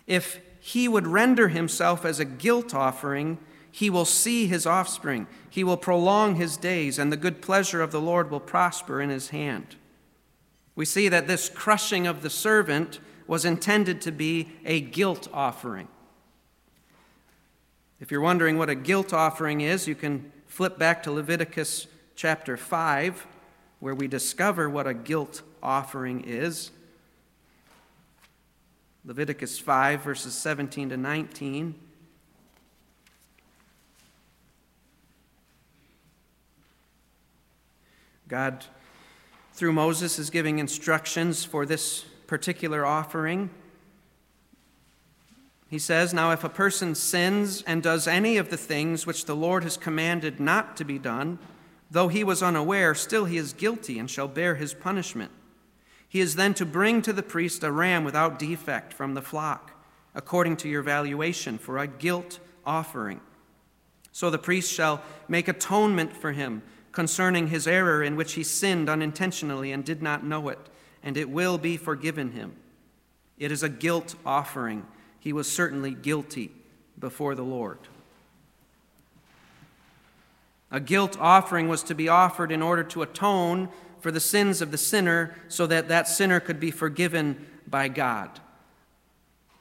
If 0.06 0.38
he 0.60 0.86
would 0.86 1.06
render 1.06 1.48
himself 1.48 2.04
as 2.04 2.20
a 2.20 2.26
guilt 2.26 2.74
offering, 2.74 3.38
he 3.72 3.88
will 3.88 4.04
see 4.04 4.46
his 4.46 4.66
offspring. 4.66 5.28
He 5.48 5.64
will 5.64 5.78
prolong 5.78 6.34
his 6.34 6.58
days, 6.58 6.98
and 6.98 7.10
the 7.10 7.16
good 7.16 7.40
pleasure 7.40 7.80
of 7.80 7.90
the 7.90 8.02
Lord 8.02 8.30
will 8.30 8.38
prosper 8.38 9.00
in 9.00 9.08
his 9.08 9.30
hand. 9.30 9.76
We 10.76 10.84
see 10.84 11.08
that 11.08 11.26
this 11.26 11.48
crushing 11.48 12.06
of 12.06 12.20
the 12.20 12.28
servant 12.28 13.00
was 13.26 13.46
intended 13.46 14.02
to 14.02 14.12
be 14.12 14.52
a 14.66 14.82
guilt 14.82 15.26
offering. 15.32 15.88
If 18.04 18.10
you're 18.10 18.20
wondering 18.20 18.58
what 18.58 18.68
a 18.68 18.74
guilt 18.74 19.14
offering 19.14 19.62
is, 19.62 19.88
you 19.88 19.94
can 19.94 20.30
flip 20.46 20.78
back 20.78 21.04
to 21.04 21.10
Leviticus 21.10 21.86
chapter 22.14 22.58
5, 22.58 23.26
where 23.80 23.94
we 23.94 24.08
discover 24.08 24.68
what 24.68 24.86
a 24.86 24.92
guilt 24.92 25.40
offering 25.62 26.22
is. 26.26 26.70
Leviticus 29.06 29.58
5, 29.58 30.02
verses 30.02 30.34
17 30.34 30.90
to 30.90 30.98
19. 30.98 31.74
God, 38.28 38.66
through 39.54 39.72
Moses, 39.72 40.18
is 40.18 40.28
giving 40.28 40.58
instructions 40.58 41.42
for 41.42 41.64
this 41.64 42.04
particular 42.26 42.84
offering. 42.84 43.48
He 45.68 45.78
says, 45.78 46.14
Now 46.14 46.30
if 46.30 46.44
a 46.44 46.48
person 46.48 46.94
sins 46.94 47.62
and 47.66 47.82
does 47.82 48.06
any 48.06 48.36
of 48.36 48.50
the 48.50 48.56
things 48.56 49.06
which 49.06 49.24
the 49.24 49.36
Lord 49.36 49.62
has 49.64 49.76
commanded 49.76 50.38
not 50.40 50.76
to 50.76 50.84
be 50.84 50.98
done, 50.98 51.38
though 51.90 52.08
he 52.08 52.24
was 52.24 52.42
unaware, 52.42 52.94
still 52.94 53.24
he 53.24 53.36
is 53.36 53.52
guilty 53.52 53.98
and 53.98 54.10
shall 54.10 54.28
bear 54.28 54.54
his 54.54 54.74
punishment. 54.74 55.30
He 56.08 56.20
is 56.20 56.36
then 56.36 56.54
to 56.54 56.66
bring 56.66 57.02
to 57.02 57.12
the 57.12 57.22
priest 57.22 57.64
a 57.64 57.72
ram 57.72 58.04
without 58.04 58.38
defect 58.38 58.92
from 58.92 59.14
the 59.14 59.22
flock, 59.22 59.72
according 60.14 60.56
to 60.58 60.68
your 60.68 60.82
valuation, 60.82 61.58
for 61.58 61.78
a 61.78 61.88
guilt 61.88 62.38
offering. 62.64 63.20
So 64.12 64.30
the 64.30 64.38
priest 64.38 64.72
shall 64.72 65.02
make 65.26 65.48
atonement 65.48 66.16
for 66.16 66.30
him 66.30 66.62
concerning 66.92 67.48
his 67.48 67.66
error 67.66 68.02
in 68.02 68.14
which 68.14 68.34
he 68.34 68.44
sinned 68.44 68.88
unintentionally 68.88 69.72
and 69.72 69.84
did 69.84 70.00
not 70.00 70.24
know 70.24 70.48
it, 70.48 70.60
and 71.02 71.16
it 71.16 71.28
will 71.28 71.58
be 71.58 71.76
forgiven 71.76 72.30
him. 72.30 72.54
It 73.36 73.50
is 73.50 73.64
a 73.64 73.68
guilt 73.68 74.14
offering. 74.24 74.86
He 75.24 75.32
was 75.32 75.50
certainly 75.50 75.92
guilty 75.92 76.50
before 76.98 77.34
the 77.34 77.42
Lord. 77.42 77.78
A 80.70 80.80
guilt 80.80 81.16
offering 81.18 81.66
was 81.66 81.82
to 81.84 81.94
be 81.94 82.10
offered 82.10 82.52
in 82.52 82.60
order 82.60 82.84
to 82.84 83.00
atone 83.00 83.70
for 84.00 84.10
the 84.10 84.20
sins 84.20 84.60
of 84.60 84.70
the 84.70 84.76
sinner 84.76 85.34
so 85.48 85.66
that 85.66 85.88
that 85.88 86.08
sinner 86.08 86.40
could 86.40 86.60
be 86.60 86.70
forgiven 86.70 87.46
by 87.66 87.88
God. 87.88 88.38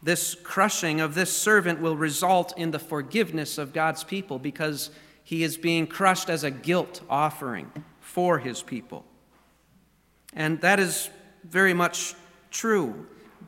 This 0.01 0.35
crushing 0.35 0.99
of 0.99 1.15
this 1.15 1.31
servant 1.31 1.79
will 1.79 1.95
result 1.95 2.57
in 2.57 2.71
the 2.71 2.79
forgiveness 2.79 3.57
of 3.57 3.71
God's 3.71 4.03
people 4.03 4.39
because 4.39 4.89
he 5.23 5.43
is 5.43 5.55
being 5.55 5.87
crushed 5.87 6.29
as 6.29 6.43
a 6.43 6.51
guilt 6.51 6.99
offering 7.09 7.71
for 8.01 8.37
his 8.37 8.61
people. 8.61 9.05
And 10.33 10.59
that 10.59 10.81
is 10.81 11.09
very 11.45 11.73
much 11.73 12.15
true, 12.51 13.07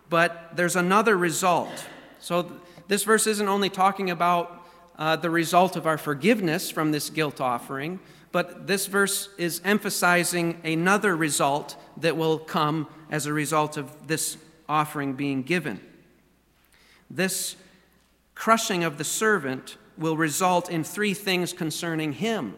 but 0.10 0.51
there's 0.56 0.78
another 0.78 1.17
result. 1.17 1.88
So 2.25 2.51
this 2.88 3.03
verse 3.03 3.27
isn't 3.27 3.47
only 3.47 3.69
talking 3.69 4.09
about 4.09 4.65
uh, 4.97 5.15
the 5.15 5.29
result 5.29 5.75
of 5.75 5.85
our 5.85 5.99
forgiveness 5.99 6.71
from 6.71 6.91
this 6.91 7.11
guilt 7.11 7.39
offering, 7.39 7.99
but 8.31 8.65
this 8.65 8.88
verse 8.88 9.29
is 9.38 9.61
emphasizing 9.63 10.59
another 10.63 11.15
result 11.15 11.75
that 11.97 12.17
will 12.17 12.39
come 12.39 12.88
as 13.11 13.27
a 13.27 13.31
result 13.31 13.77
of 13.77 14.07
this 14.07 14.38
offering 14.67 15.13
being 15.13 15.43
given. 15.43 15.79
This 17.11 17.57
crushing 18.33 18.83
of 18.83 18.97
the 18.97 19.03
servant 19.03 19.77
will 19.95 20.17
result 20.17 20.67
in 20.67 20.83
three 20.83 21.13
things 21.13 21.53
concerning 21.53 22.13
him. 22.13 22.55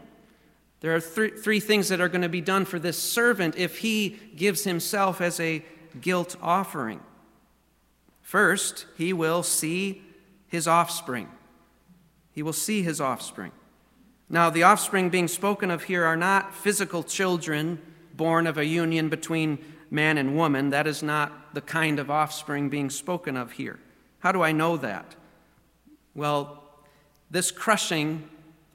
There 0.79 0.95
are 0.95 1.01
th- 1.01 1.39
three 1.43 1.59
things 1.59 1.89
that 1.89 1.99
are 1.99 2.07
going 2.07 2.21
to 2.21 2.29
be 2.29 2.39
done 2.39 2.63
for 2.63 2.79
this 2.79 2.97
servant 2.97 3.57
if 3.57 3.79
he 3.79 4.17
gives 4.37 4.63
himself 4.63 5.19
as 5.19 5.41
a 5.41 5.65
guilt 5.99 6.37
offering. 6.41 7.01
First, 8.27 8.87
he 8.97 9.13
will 9.13 9.41
see 9.41 10.03
his 10.47 10.67
offspring. 10.67 11.29
He 12.33 12.43
will 12.43 12.51
see 12.51 12.81
his 12.81 12.99
offspring. 12.99 13.53
Now, 14.27 14.49
the 14.49 14.63
offspring 14.63 15.09
being 15.09 15.29
spoken 15.29 15.71
of 15.71 15.83
here 15.83 16.03
are 16.03 16.17
not 16.17 16.53
physical 16.53 17.03
children 17.03 17.81
born 18.13 18.45
of 18.45 18.57
a 18.57 18.65
union 18.65 19.07
between 19.07 19.59
man 19.89 20.17
and 20.17 20.35
woman. 20.35 20.71
That 20.71 20.87
is 20.87 21.01
not 21.01 21.53
the 21.53 21.61
kind 21.61 21.99
of 21.99 22.11
offspring 22.11 22.67
being 22.67 22.89
spoken 22.89 23.37
of 23.37 23.53
here. 23.53 23.79
How 24.19 24.33
do 24.33 24.41
I 24.41 24.51
know 24.51 24.75
that? 24.75 25.15
Well, 26.13 26.61
this 27.31 27.49
crushing 27.49 28.27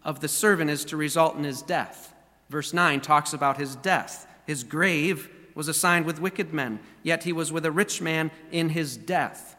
of 0.03 0.21
the 0.21 0.29
servant 0.29 0.71
is 0.71 0.83
to 0.87 0.97
result 0.97 1.37
in 1.37 1.45
his 1.45 1.61
death. 1.61 2.15
Verse 2.49 2.73
9 2.73 3.03
talks 3.03 3.35
about 3.35 3.59
his 3.59 3.77
death. 3.77 4.27
His 4.47 4.65
grave 4.65 5.29
was 5.55 5.69
assigned 5.69 6.07
with 6.07 6.21
wicked 6.21 6.53
men, 6.53 6.81
yet 7.03 7.25
he 7.25 7.33
was 7.33 7.53
with 7.53 7.65
a 7.65 7.71
rich 7.71 8.01
man 8.01 8.31
in 8.51 8.71
his 8.71 8.97
death. 8.97 9.57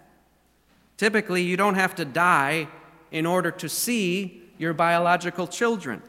Typically, 0.98 1.42
you 1.42 1.58
don't 1.58 1.76
have 1.76 1.96
to 1.96 2.06
die 2.06 2.68
in 3.12 3.26
order 3.26 3.52
to 3.52 3.70
see 3.70 4.44
your 4.58 4.74
biological 4.74 5.48
children. 5.48 6.02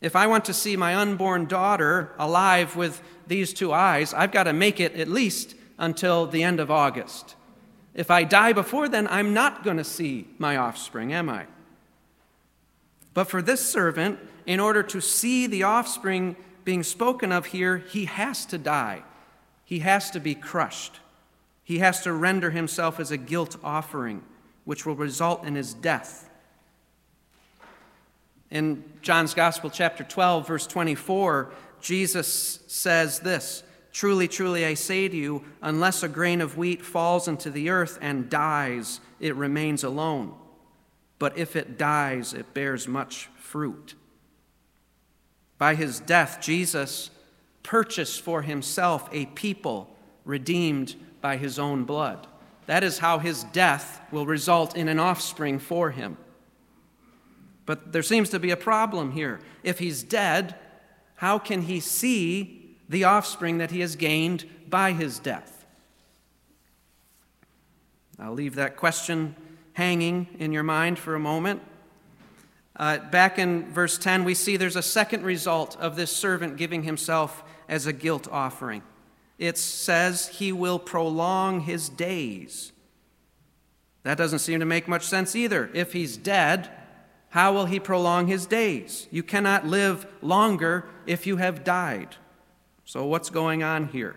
If 0.00 0.14
I 0.14 0.26
want 0.26 0.44
to 0.44 0.54
see 0.54 0.76
my 0.76 0.94
unborn 0.94 1.46
daughter 1.46 2.12
alive 2.18 2.76
with 2.76 3.02
these 3.26 3.52
two 3.52 3.72
eyes, 3.72 4.14
I've 4.14 4.32
got 4.32 4.44
to 4.44 4.52
make 4.52 4.78
it 4.78 4.94
at 4.94 5.08
least 5.08 5.54
until 5.76 6.26
the 6.26 6.42
end 6.42 6.60
of 6.60 6.70
August. 6.70 7.34
If 7.94 8.10
I 8.10 8.22
die 8.24 8.52
before 8.52 8.88
then, 8.88 9.08
I'm 9.08 9.34
not 9.34 9.64
going 9.64 9.76
to 9.76 9.84
see 9.84 10.28
my 10.38 10.56
offspring, 10.56 11.12
am 11.12 11.28
I? 11.28 11.46
But 13.12 13.24
for 13.24 13.42
this 13.42 13.68
servant, 13.68 14.20
in 14.46 14.60
order 14.60 14.82
to 14.84 15.00
see 15.00 15.46
the 15.48 15.64
offspring 15.64 16.36
being 16.68 16.82
spoken 16.82 17.32
of 17.32 17.46
here, 17.46 17.78
he 17.78 18.04
has 18.04 18.44
to 18.44 18.58
die. 18.58 19.02
He 19.64 19.78
has 19.78 20.10
to 20.10 20.20
be 20.20 20.34
crushed. 20.34 21.00
He 21.64 21.78
has 21.78 22.02
to 22.02 22.12
render 22.12 22.50
himself 22.50 23.00
as 23.00 23.10
a 23.10 23.16
guilt 23.16 23.56
offering, 23.64 24.22
which 24.66 24.84
will 24.84 24.94
result 24.94 25.46
in 25.46 25.54
his 25.54 25.72
death. 25.72 26.28
In 28.50 28.84
John's 29.00 29.32
Gospel, 29.32 29.70
chapter 29.70 30.04
12, 30.04 30.46
verse 30.46 30.66
24, 30.66 31.50
Jesus 31.80 32.60
says 32.66 33.20
this 33.20 33.62
Truly, 33.90 34.28
truly, 34.28 34.66
I 34.66 34.74
say 34.74 35.08
to 35.08 35.16
you, 35.16 35.44
unless 35.62 36.02
a 36.02 36.08
grain 36.08 36.42
of 36.42 36.58
wheat 36.58 36.84
falls 36.84 37.28
into 37.28 37.48
the 37.48 37.70
earth 37.70 37.98
and 38.02 38.28
dies, 38.28 39.00
it 39.20 39.34
remains 39.36 39.84
alone. 39.84 40.34
But 41.18 41.38
if 41.38 41.56
it 41.56 41.78
dies, 41.78 42.34
it 42.34 42.52
bears 42.52 42.86
much 42.86 43.30
fruit. 43.38 43.94
By 45.58 45.74
his 45.74 46.00
death, 46.00 46.40
Jesus 46.40 47.10
purchased 47.62 48.22
for 48.22 48.42
himself 48.42 49.08
a 49.12 49.26
people 49.26 49.94
redeemed 50.24 50.94
by 51.20 51.36
his 51.36 51.58
own 51.58 51.84
blood. 51.84 52.26
That 52.66 52.84
is 52.84 52.98
how 52.98 53.18
his 53.18 53.44
death 53.44 54.00
will 54.12 54.26
result 54.26 54.76
in 54.76 54.88
an 54.88 54.98
offspring 54.98 55.58
for 55.58 55.90
him. 55.90 56.16
But 57.66 57.92
there 57.92 58.02
seems 58.02 58.30
to 58.30 58.38
be 58.38 58.50
a 58.50 58.56
problem 58.56 59.12
here. 59.12 59.40
If 59.62 59.78
he's 59.78 60.02
dead, 60.02 60.54
how 61.16 61.38
can 61.38 61.62
he 61.62 61.80
see 61.80 62.76
the 62.88 63.04
offspring 63.04 63.58
that 63.58 63.70
he 63.70 63.80
has 63.80 63.96
gained 63.96 64.46
by 64.68 64.92
his 64.92 65.18
death? 65.18 65.66
I'll 68.18 68.32
leave 68.32 68.54
that 68.54 68.76
question 68.76 69.36
hanging 69.74 70.28
in 70.38 70.52
your 70.52 70.62
mind 70.62 70.98
for 70.98 71.14
a 71.14 71.20
moment. 71.20 71.62
Uh, 72.78 72.98
back 72.98 73.38
in 73.38 73.70
verse 73.72 73.98
10, 73.98 74.24
we 74.24 74.34
see 74.34 74.56
there's 74.56 74.76
a 74.76 74.82
second 74.82 75.24
result 75.24 75.76
of 75.80 75.96
this 75.96 76.14
servant 76.14 76.56
giving 76.56 76.84
himself 76.84 77.42
as 77.68 77.86
a 77.86 77.92
guilt 77.92 78.28
offering. 78.30 78.82
it 79.38 79.56
says 79.56 80.28
he 80.28 80.50
will 80.50 80.78
prolong 80.78 81.60
his 81.60 81.88
days. 81.88 82.72
That 84.02 84.18
doesn't 84.18 84.40
seem 84.40 84.60
to 84.60 84.66
make 84.66 84.88
much 84.88 85.04
sense 85.04 85.36
either. 85.36 85.70
If 85.74 85.92
he's 85.92 86.16
dead, 86.16 86.70
how 87.30 87.52
will 87.52 87.66
he 87.66 87.78
prolong 87.78 88.26
his 88.26 88.46
days? 88.46 89.06
You 89.10 89.22
cannot 89.22 89.66
live 89.66 90.06
longer 90.22 90.86
if 91.06 91.26
you 91.26 91.36
have 91.36 91.62
died. 91.62 92.16
So, 92.84 93.04
what's 93.04 93.30
going 93.30 93.62
on 93.62 93.88
here? 93.88 94.16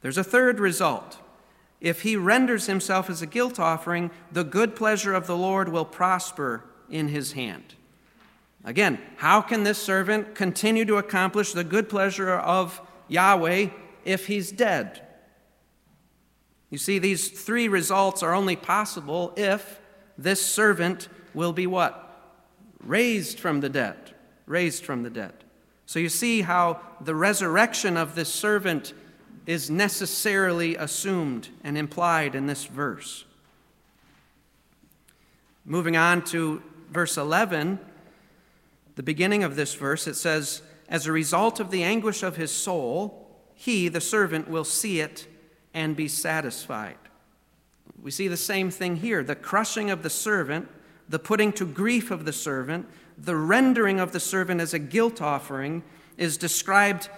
There's 0.00 0.18
a 0.18 0.24
third 0.24 0.58
result. 0.58 1.18
If 1.80 2.02
he 2.02 2.16
renders 2.16 2.66
himself 2.66 3.08
as 3.08 3.22
a 3.22 3.26
guilt 3.26 3.60
offering, 3.60 4.10
the 4.30 4.44
good 4.44 4.74
pleasure 4.74 5.14
of 5.14 5.26
the 5.26 5.36
Lord 5.36 5.68
will 5.68 5.84
prosper 5.84 6.64
in 6.90 7.08
his 7.08 7.32
hand. 7.32 7.74
Again, 8.64 8.98
how 9.16 9.40
can 9.40 9.64
this 9.64 9.78
servant 9.78 10.34
continue 10.34 10.84
to 10.84 10.96
accomplish 10.96 11.52
the 11.52 11.64
good 11.64 11.88
pleasure 11.88 12.30
of 12.30 12.80
Yahweh 13.08 13.68
if 14.04 14.26
he's 14.26 14.52
dead? 14.52 15.02
You 16.70 16.78
see, 16.78 16.98
these 16.98 17.28
three 17.28 17.68
results 17.68 18.22
are 18.22 18.32
only 18.34 18.56
possible 18.56 19.32
if 19.36 19.80
this 20.16 20.44
servant 20.44 21.08
will 21.34 21.52
be 21.52 21.66
what? 21.66 22.32
Raised 22.80 23.38
from 23.38 23.60
the 23.60 23.68
dead. 23.68 24.14
Raised 24.46 24.84
from 24.84 25.02
the 25.02 25.10
dead. 25.10 25.34
So 25.86 25.98
you 25.98 26.08
see 26.08 26.42
how 26.42 26.80
the 27.00 27.14
resurrection 27.14 27.96
of 27.96 28.14
this 28.14 28.32
servant 28.32 28.94
is 29.44 29.70
necessarily 29.70 30.76
assumed 30.76 31.48
and 31.64 31.76
implied 31.76 32.34
in 32.34 32.46
this 32.46 32.64
verse. 32.64 33.24
Moving 35.64 35.96
on 35.96 36.24
to 36.26 36.62
verse 36.92 37.16
11, 37.16 37.78
the 38.94 39.02
beginning 39.02 39.42
of 39.42 39.56
this 39.56 39.74
verse, 39.74 40.06
it 40.06 40.14
says, 40.14 40.62
As 40.88 41.06
a 41.06 41.12
result 41.12 41.60
of 41.60 41.70
the 41.70 41.82
anguish 41.82 42.22
of 42.22 42.36
his 42.36 42.50
soul, 42.50 43.26
he, 43.54 43.88
the 43.88 44.00
servant, 44.00 44.48
will 44.48 44.64
see 44.64 45.00
it 45.00 45.26
and 45.72 45.96
be 45.96 46.08
satisfied. 46.08 46.96
We 48.02 48.10
see 48.10 48.28
the 48.28 48.36
same 48.36 48.70
thing 48.70 48.96
here 48.96 49.22
the 49.22 49.36
crushing 49.36 49.90
of 49.90 50.02
the 50.02 50.10
servant, 50.10 50.68
the 51.08 51.18
putting 51.18 51.52
to 51.54 51.66
grief 51.66 52.10
of 52.10 52.24
the 52.24 52.32
servant, 52.32 52.86
the 53.16 53.36
rendering 53.36 54.00
of 54.00 54.12
the 54.12 54.20
servant 54.20 54.60
as 54.60 54.74
a 54.74 54.78
guilt 54.78 55.20
offering 55.22 55.82
is 56.16 56.36
described 56.36 57.08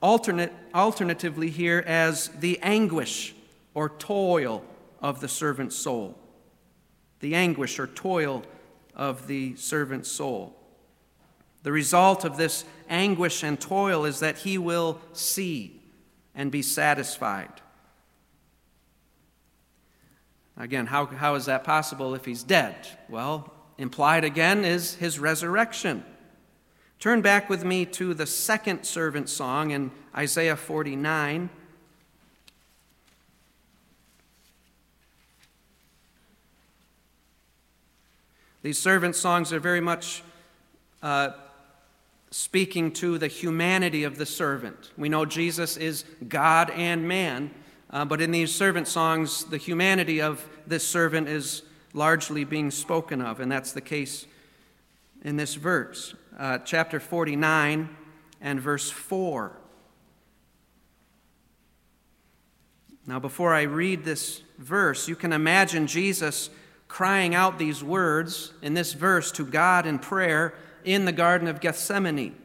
alternate, 0.00 0.52
alternatively 0.74 1.50
here 1.50 1.84
as 1.86 2.28
the 2.28 2.58
anguish 2.62 3.34
or 3.74 3.88
toil 3.88 4.64
of 5.00 5.20
the 5.20 5.28
servant's 5.28 5.76
soul. 5.76 6.16
The 7.20 7.34
anguish 7.34 7.78
or 7.78 7.86
toil 7.86 8.44
of 8.94 9.26
the 9.26 9.56
servant's 9.56 10.10
soul. 10.10 10.56
The 11.62 11.72
result 11.72 12.24
of 12.24 12.36
this 12.36 12.64
anguish 12.88 13.42
and 13.42 13.60
toil 13.60 14.04
is 14.04 14.20
that 14.20 14.38
he 14.38 14.58
will 14.58 15.00
see 15.12 15.80
and 16.34 16.50
be 16.50 16.62
satisfied. 16.62 17.60
Again, 20.56 20.86
how, 20.86 21.06
how 21.06 21.34
is 21.34 21.46
that 21.46 21.64
possible 21.64 22.14
if 22.14 22.24
he's 22.24 22.42
dead? 22.42 22.76
Well, 23.08 23.52
implied 23.78 24.24
again 24.24 24.64
is 24.64 24.94
his 24.94 25.18
resurrection. 25.18 26.04
Turn 26.98 27.22
back 27.22 27.48
with 27.48 27.64
me 27.64 27.86
to 27.86 28.12
the 28.12 28.26
second 28.26 28.84
servant 28.84 29.30
song 29.30 29.70
in 29.70 29.90
Isaiah 30.14 30.56
49. 30.56 31.48
These 38.62 38.78
servant 38.78 39.16
songs 39.16 39.52
are 39.52 39.60
very 39.60 39.80
much 39.80 40.22
uh, 41.02 41.30
speaking 42.30 42.92
to 42.92 43.16
the 43.16 43.26
humanity 43.26 44.04
of 44.04 44.18
the 44.18 44.26
servant. 44.26 44.90
We 44.98 45.08
know 45.08 45.24
Jesus 45.24 45.78
is 45.78 46.04
God 46.28 46.68
and 46.70 47.08
man, 47.08 47.50
uh, 47.88 48.04
but 48.04 48.20
in 48.20 48.30
these 48.30 48.54
servant 48.54 48.86
songs, 48.86 49.44
the 49.44 49.56
humanity 49.56 50.20
of 50.20 50.46
this 50.66 50.86
servant 50.86 51.28
is 51.28 51.62
largely 51.94 52.44
being 52.44 52.70
spoken 52.70 53.22
of, 53.22 53.40
and 53.40 53.50
that's 53.50 53.72
the 53.72 53.80
case 53.80 54.26
in 55.22 55.36
this 55.36 55.54
verse, 55.54 56.14
uh, 56.38 56.58
chapter 56.58 57.00
49 57.00 57.88
and 58.42 58.60
verse 58.60 58.90
4. 58.90 59.56
Now, 63.06 63.18
before 63.18 63.54
I 63.54 63.62
read 63.62 64.04
this 64.04 64.42
verse, 64.58 65.08
you 65.08 65.16
can 65.16 65.32
imagine 65.32 65.86
Jesus 65.86 66.50
crying 66.90 67.34
out 67.34 67.58
these 67.58 67.82
words 67.82 68.52
in 68.60 68.74
this 68.74 68.92
verse 68.92 69.32
to 69.32 69.46
God 69.46 69.86
in 69.86 69.98
prayer 69.98 70.52
in 70.84 71.06
the 71.06 71.12
Garden 71.12 71.48
of 71.48 71.60
Gethsemane, 71.60 72.36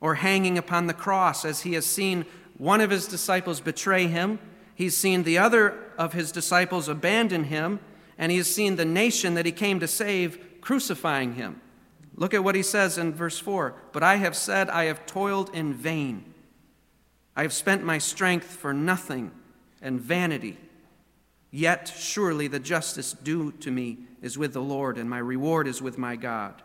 or 0.00 0.14
hanging 0.14 0.56
upon 0.56 0.86
the 0.86 0.94
cross 0.94 1.44
as 1.44 1.62
he 1.62 1.72
has 1.72 1.84
seen 1.84 2.24
one 2.56 2.80
of 2.80 2.90
his 2.90 3.08
disciples 3.08 3.60
betray 3.60 4.06
him 4.06 4.38
He's 4.76 4.94
seen 4.94 5.22
the 5.22 5.38
other 5.38 5.74
of 5.96 6.12
his 6.12 6.30
disciples 6.30 6.86
abandon 6.86 7.44
him, 7.44 7.80
and 8.18 8.30
he 8.30 8.36
has 8.36 8.54
seen 8.54 8.76
the 8.76 8.84
nation 8.84 9.32
that 9.34 9.46
he 9.46 9.52
came 9.52 9.80
to 9.80 9.88
save 9.88 10.60
crucifying 10.60 11.34
him. 11.34 11.62
Look 12.14 12.34
at 12.34 12.44
what 12.44 12.54
he 12.54 12.62
says 12.62 12.98
in 12.98 13.14
verse 13.14 13.38
4 13.38 13.74
But 13.92 14.02
I 14.02 14.16
have 14.16 14.36
said, 14.36 14.68
I 14.68 14.84
have 14.84 15.06
toiled 15.06 15.48
in 15.54 15.72
vain. 15.72 16.34
I 17.34 17.40
have 17.40 17.54
spent 17.54 17.84
my 17.84 17.96
strength 17.96 18.48
for 18.48 18.74
nothing 18.74 19.32
and 19.80 19.98
vanity. 19.98 20.58
Yet 21.56 21.90
surely 21.96 22.48
the 22.48 22.58
justice 22.58 23.14
due 23.14 23.50
to 23.60 23.70
me 23.70 24.00
is 24.20 24.36
with 24.36 24.52
the 24.52 24.60
Lord, 24.60 24.98
and 24.98 25.08
my 25.08 25.16
reward 25.16 25.66
is 25.66 25.80
with 25.80 25.96
my 25.96 26.14
God. 26.14 26.60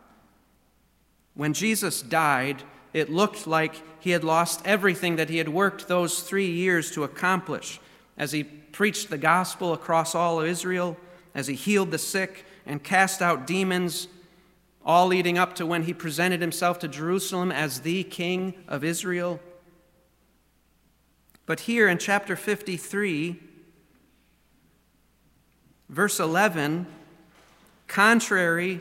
When 1.32 1.54
Jesus 1.54 2.02
died, 2.02 2.62
it 2.92 3.08
looked 3.08 3.46
like 3.46 3.82
he 4.00 4.10
had 4.10 4.22
lost 4.22 4.60
everything 4.66 5.16
that 5.16 5.30
he 5.30 5.38
had 5.38 5.48
worked 5.48 5.88
those 5.88 6.20
three 6.20 6.50
years 6.50 6.90
to 6.90 7.04
accomplish 7.04 7.80
as 8.18 8.32
he 8.32 8.44
preached 8.44 9.08
the 9.08 9.16
gospel 9.16 9.72
across 9.72 10.14
all 10.14 10.42
of 10.42 10.46
Israel, 10.46 10.98
as 11.34 11.46
he 11.46 11.54
healed 11.54 11.90
the 11.90 11.96
sick 11.96 12.44
and 12.66 12.84
cast 12.84 13.22
out 13.22 13.46
demons, 13.46 14.08
all 14.84 15.06
leading 15.06 15.38
up 15.38 15.54
to 15.54 15.64
when 15.64 15.84
he 15.84 15.94
presented 15.94 16.42
himself 16.42 16.78
to 16.80 16.86
Jerusalem 16.86 17.50
as 17.50 17.80
the 17.80 18.04
king 18.04 18.52
of 18.68 18.84
Israel. 18.84 19.40
But 21.46 21.60
here 21.60 21.88
in 21.88 21.96
chapter 21.96 22.36
53, 22.36 23.40
verse 25.92 26.18
11, 26.18 26.86
contrary 27.86 28.80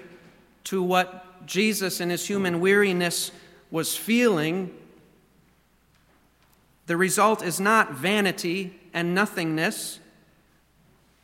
to 0.63 0.81
what 0.81 1.45
Jesus 1.45 1.99
in 1.99 2.09
his 2.09 2.25
human 2.25 2.61
weariness 2.61 3.31
was 3.69 3.95
feeling, 3.97 4.73
the 6.87 6.95
result 6.95 7.43
is 7.43 7.59
not 7.59 7.91
vanity 7.91 8.79
and 8.93 9.13
nothingness, 9.13 9.99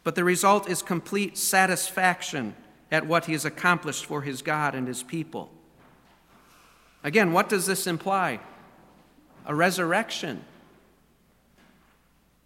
but 0.04 0.15
the 0.15 0.23
result 0.23 0.69
is 0.69 0.82
complete 0.82 1.38
satisfaction 1.38 2.54
at 2.91 3.08
what 3.08 3.26
he 3.26 3.34
has 3.34 3.45
accomplished 3.45 4.06
for 4.06 4.21
his 4.21 4.41
God 4.41 4.76
and 4.76 4.88
his 4.88 5.04
people. 5.04 5.50
Again, 7.04 7.32
what 7.32 7.47
does 7.47 7.65
this 7.65 7.88
imply? 7.88 8.39
A 9.45 9.56
resurrection. 9.56 10.43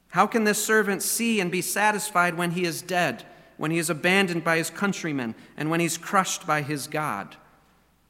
How 0.09 0.27
can 0.27 0.43
this 0.43 0.63
servant 0.63 1.01
see 1.01 1.39
and 1.39 1.51
be 1.51 1.61
satisfied 1.61 2.35
when 2.35 2.51
he 2.51 2.65
is 2.65 2.81
dead, 2.81 3.25
when 3.61 3.69
he 3.69 3.77
is 3.77 3.91
abandoned 3.91 4.43
by 4.43 4.57
his 4.57 4.71
countrymen, 4.71 5.35
and 5.55 5.69
when 5.69 5.79
he's 5.79 5.95
crushed 5.95 6.47
by 6.47 6.63
his 6.63 6.87
God? 6.87 7.35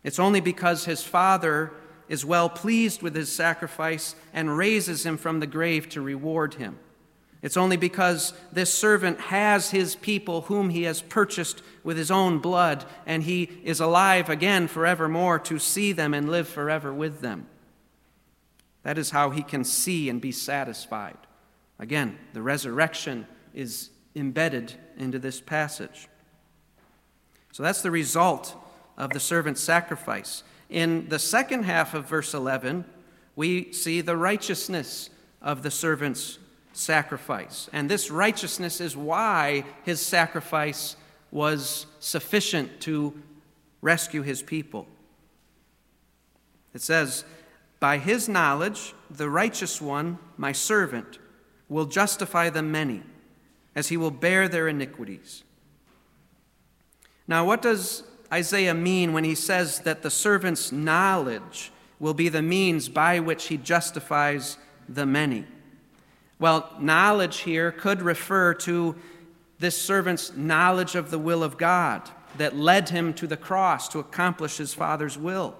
It's 0.02 0.18
only 0.18 0.40
because 0.40 0.86
his 0.86 1.04
father 1.04 1.74
is 2.08 2.24
well 2.24 2.48
pleased 2.48 3.02
with 3.02 3.14
his 3.14 3.30
sacrifice 3.30 4.16
and 4.32 4.56
raises 4.58 5.06
him 5.06 5.18
from 5.18 5.42
the 5.42 5.46
grave 5.46 5.90
to 5.90 6.00
reward 6.00 6.54
him. 6.54 6.80
It's 7.42 7.58
only 7.58 7.76
because 7.76 8.34
this 8.54 8.74
servant 8.74 9.20
has 9.20 9.72
his 9.72 9.98
people 9.98 10.44
whom 10.44 10.70
he 10.70 10.84
has 10.84 11.02
purchased 11.02 11.62
with 11.84 11.98
his 11.98 12.12
own 12.12 12.40
blood, 12.40 12.86
and 13.06 13.24
he 13.24 13.50
is 13.66 13.82
alive 13.82 14.30
again 14.30 14.70
forevermore 14.70 15.38
to 15.40 15.60
see 15.60 15.92
them 15.92 16.14
and 16.14 16.32
live 16.32 16.48
forever 16.48 16.94
with 16.94 17.20
them. 17.20 17.46
That 18.84 18.98
is 18.98 19.10
how 19.10 19.32
he 19.32 19.44
can 19.44 19.66
see 19.66 20.08
and 20.08 20.22
be 20.22 20.32
satisfied. 20.32 21.18
Again, 21.78 22.18
the 22.32 22.42
resurrection 22.42 23.28
is 23.54 23.90
embedded 24.16 24.74
into 24.98 25.20
this 25.20 25.42
passage. 25.42 26.08
So 27.52 27.64
that's 27.64 27.82
the 27.82 27.92
result 27.92 28.56
of 28.98 29.12
the 29.12 29.20
servant's 29.20 29.62
sacrifice. 29.62 30.44
In 30.70 31.10
the 31.10 31.20
second 31.20 31.64
half 31.64 31.94
of 31.94 32.08
verse 32.08 32.34
11, 32.34 32.86
we 33.36 33.72
see 33.74 34.02
the 34.02 34.18
righteousness 34.18 35.10
of 35.42 35.64
the 35.64 35.72
servant's 35.72 36.38
sacrifice. 36.74 37.70
And 37.74 37.90
this 37.90 38.12
righteousness 38.12 38.80
is 38.80 38.96
why 38.96 39.66
his 39.84 40.02
sacrifice 40.02 40.96
was 41.32 41.88
sufficient 42.00 42.82
to 42.82 43.14
rescue 43.82 44.22
his 44.22 44.42
people. 44.42 44.88
It 46.74 46.82
says, 46.82 47.26
By 47.80 47.98
his 47.98 48.30
knowledge, 48.30 48.94
the 49.10 49.30
righteous 49.30 49.82
one, 49.82 50.20
my 50.38 50.52
servant, 50.52 51.20
will 51.68 51.86
justify 51.86 52.50
the 52.50 52.62
many, 52.62 53.02
as 53.76 53.90
he 53.90 53.98
will 53.98 54.12
bear 54.12 54.48
their 54.48 54.68
iniquities. 54.68 55.44
Now, 57.28 57.46
what 57.46 57.62
does 57.62 58.04
Isaiah 58.32 58.74
mean 58.74 59.14
when 59.14 59.24
he 59.24 59.36
says 59.36 59.80
that 59.80 60.02
the 60.02 60.10
servant's 60.10 60.72
knowledge 60.72 61.72
will 62.02 62.14
be 62.16 62.30
the 62.30 62.42
means 62.42 62.90
by 62.90 63.20
which 63.20 63.48
he 63.48 63.58
justifies 63.58 64.58
the 64.90 65.06
many. 65.06 65.46
Well, 66.40 66.76
knowledge 66.80 67.42
here 67.42 67.72
could 67.72 68.02
refer 68.02 68.56
to 68.56 68.96
this 69.60 69.80
servant's 69.80 70.36
knowledge 70.36 70.96
of 70.96 71.12
the 71.12 71.20
will 71.20 71.44
of 71.44 71.60
God 71.60 72.10
that 72.38 72.56
led 72.56 72.90
him 72.90 73.14
to 73.14 73.28
the 73.28 73.38
cross 73.38 73.88
to 73.90 74.00
accomplish 74.00 74.58
his 74.58 74.74
Father's 74.74 75.18
will. 75.18 75.56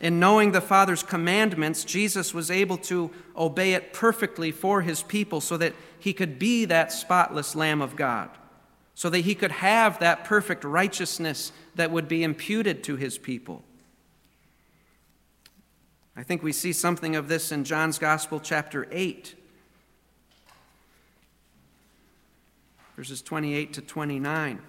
In 0.00 0.20
knowing 0.20 0.52
the 0.52 0.60
Father's 0.60 1.02
commandments, 1.02 1.84
Jesus 1.84 2.34
was 2.34 2.50
able 2.50 2.76
to 2.78 3.10
obey 3.36 3.72
it 3.72 3.92
perfectly 3.94 4.50
for 4.50 4.82
his 4.82 5.02
people 5.02 5.40
so 5.40 5.56
that 5.56 5.74
he 5.98 6.12
could 6.12 6.38
be 6.38 6.66
that 6.66 6.92
spotless 6.92 7.54
Lamb 7.54 7.80
of 7.80 7.96
God, 7.96 8.28
so 8.94 9.08
that 9.08 9.20
he 9.20 9.34
could 9.34 9.52
have 9.52 9.98
that 10.00 10.24
perfect 10.24 10.64
righteousness 10.64 11.50
that 11.76 11.90
would 11.90 12.08
be 12.08 12.22
imputed 12.22 12.84
to 12.84 12.96
his 12.96 13.16
people. 13.16 13.62
I 16.14 16.22
think 16.22 16.42
we 16.42 16.52
see 16.52 16.72
something 16.72 17.16
of 17.16 17.28
this 17.28 17.50
in 17.50 17.64
John's 17.64 17.98
Gospel, 17.98 18.38
chapter 18.40 18.86
8, 18.90 19.34
verses 22.96 23.22
28 23.22 23.72
to 23.74 23.80
29. 23.80 24.60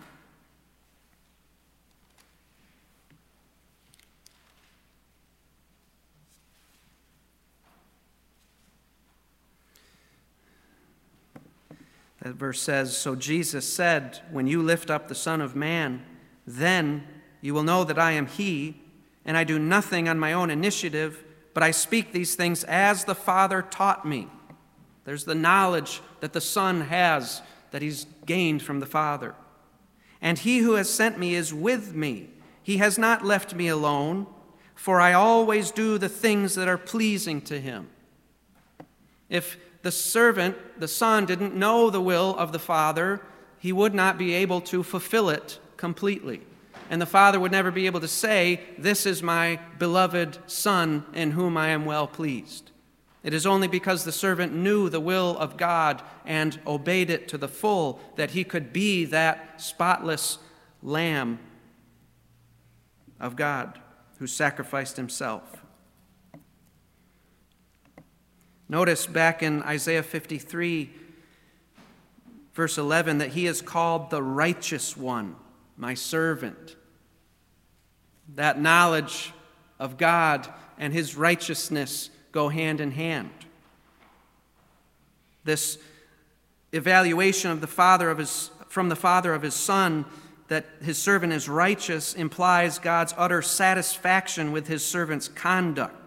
That 12.27 12.35
verse 12.35 12.61
says 12.61 12.95
So 12.95 13.15
Jesus 13.15 13.71
said, 13.71 14.19
When 14.31 14.47
you 14.47 14.61
lift 14.61 14.91
up 14.91 15.07
the 15.07 15.15
Son 15.15 15.39
of 15.39 15.55
Man, 15.55 16.03
then 16.45 17.07
you 17.39 17.53
will 17.53 17.63
know 17.63 17.85
that 17.85 17.97
I 17.97 18.11
am 18.11 18.27
He, 18.27 18.81
and 19.23 19.37
I 19.37 19.45
do 19.45 19.57
nothing 19.57 20.09
on 20.09 20.19
my 20.19 20.33
own 20.33 20.49
initiative, 20.49 21.23
but 21.53 21.63
I 21.63 21.71
speak 21.71 22.11
these 22.11 22.35
things 22.35 22.65
as 22.65 23.05
the 23.05 23.15
Father 23.15 23.61
taught 23.61 24.05
me. 24.05 24.27
There's 25.05 25.23
the 25.23 25.35
knowledge 25.35 26.01
that 26.19 26.33
the 26.33 26.41
Son 26.41 26.81
has 26.81 27.41
that 27.71 27.81
He's 27.81 28.05
gained 28.25 28.61
from 28.61 28.81
the 28.81 28.85
Father. 28.85 29.33
And 30.21 30.37
He 30.37 30.57
who 30.57 30.73
has 30.73 30.89
sent 30.89 31.17
me 31.17 31.33
is 31.33 31.53
with 31.53 31.95
me. 31.95 32.29
He 32.61 32.75
has 32.77 32.97
not 32.97 33.23
left 33.23 33.55
me 33.55 33.69
alone, 33.69 34.27
for 34.75 34.99
I 34.99 35.13
always 35.13 35.71
do 35.71 35.97
the 35.97 36.09
things 36.09 36.55
that 36.55 36.67
are 36.67 36.77
pleasing 36.77 37.39
to 37.43 37.57
Him. 37.57 37.87
If 39.29 39.57
the 39.81 39.91
servant, 39.91 40.79
the 40.79 40.87
son, 40.87 41.25
didn't 41.25 41.55
know 41.55 41.89
the 41.89 42.01
will 42.01 42.35
of 42.37 42.51
the 42.51 42.59
father, 42.59 43.21
he 43.59 43.71
would 43.71 43.93
not 43.93 44.17
be 44.17 44.33
able 44.33 44.61
to 44.61 44.83
fulfill 44.83 45.29
it 45.29 45.59
completely. 45.77 46.41
And 46.89 47.01
the 47.01 47.05
father 47.05 47.39
would 47.39 47.51
never 47.51 47.71
be 47.71 47.85
able 47.85 47.99
to 47.99 48.07
say, 48.07 48.61
This 48.77 49.05
is 49.05 49.21
my 49.21 49.59
beloved 49.77 50.37
son 50.47 51.05
in 51.13 51.31
whom 51.31 51.57
I 51.57 51.69
am 51.69 51.85
well 51.85 52.07
pleased. 52.07 52.71
It 53.23 53.33
is 53.33 53.45
only 53.45 53.67
because 53.67 54.03
the 54.03 54.11
servant 54.11 54.53
knew 54.53 54.89
the 54.89 55.01
will 55.01 55.37
of 55.37 55.57
God 55.57 56.01
and 56.25 56.59
obeyed 56.65 57.09
it 57.09 57.27
to 57.29 57.37
the 57.37 57.49
full 57.49 57.99
that 58.15 58.31
he 58.31 58.43
could 58.43 58.71
be 58.71 59.03
that 59.05 59.61
spotless 59.61 60.37
lamb 60.81 61.39
of 63.19 63.35
God 63.35 63.79
who 64.19 64.27
sacrificed 64.27 64.95
himself. 64.95 65.63
Notice 68.69 69.07
back 69.07 69.41
in 69.41 69.63
Isaiah 69.63 70.03
53, 70.03 70.89
verse 72.53 72.77
11, 72.77 73.19
that 73.19 73.29
he 73.29 73.47
is 73.47 73.61
called 73.61 74.09
the 74.09 74.21
righteous 74.21 74.97
one, 74.97 75.35
my 75.77 75.93
servant. 75.93 76.75
That 78.35 78.59
knowledge 78.59 79.33
of 79.79 79.97
God 79.97 80.47
and 80.77 80.93
his 80.93 81.15
righteousness 81.15 82.09
go 82.31 82.49
hand 82.49 82.81
in 82.81 82.91
hand. 82.91 83.31
This 85.45 85.77
evaluation 86.73 87.51
of 87.51 87.61
the 87.61 87.67
father 87.67 88.09
of 88.09 88.17
his, 88.17 88.51
from 88.67 88.89
the 88.89 88.95
father 88.95 89.33
of 89.33 89.41
his 89.41 89.55
son 89.55 90.05
that 90.49 90.65
his 90.81 90.97
servant 90.97 91.33
is 91.33 91.49
righteous 91.49 92.13
implies 92.13 92.79
God's 92.79 93.13
utter 93.17 93.41
satisfaction 93.41 94.51
with 94.51 94.67
his 94.67 94.83
servant's 94.83 95.27
conduct. 95.27 96.06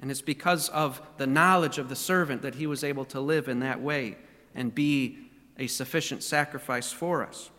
And 0.00 0.10
it's 0.10 0.22
because 0.22 0.68
of 0.68 1.00
the 1.16 1.26
knowledge 1.26 1.78
of 1.78 1.88
the 1.88 1.96
servant 1.96 2.42
that 2.42 2.56
he 2.56 2.66
was 2.66 2.84
able 2.84 3.04
to 3.06 3.20
live 3.20 3.48
in 3.48 3.60
that 3.60 3.80
way 3.80 4.16
and 4.54 4.74
be 4.74 5.18
a 5.58 5.66
sufficient 5.66 6.22
sacrifice 6.22 6.92
for 6.92 7.24
us. 7.24 7.50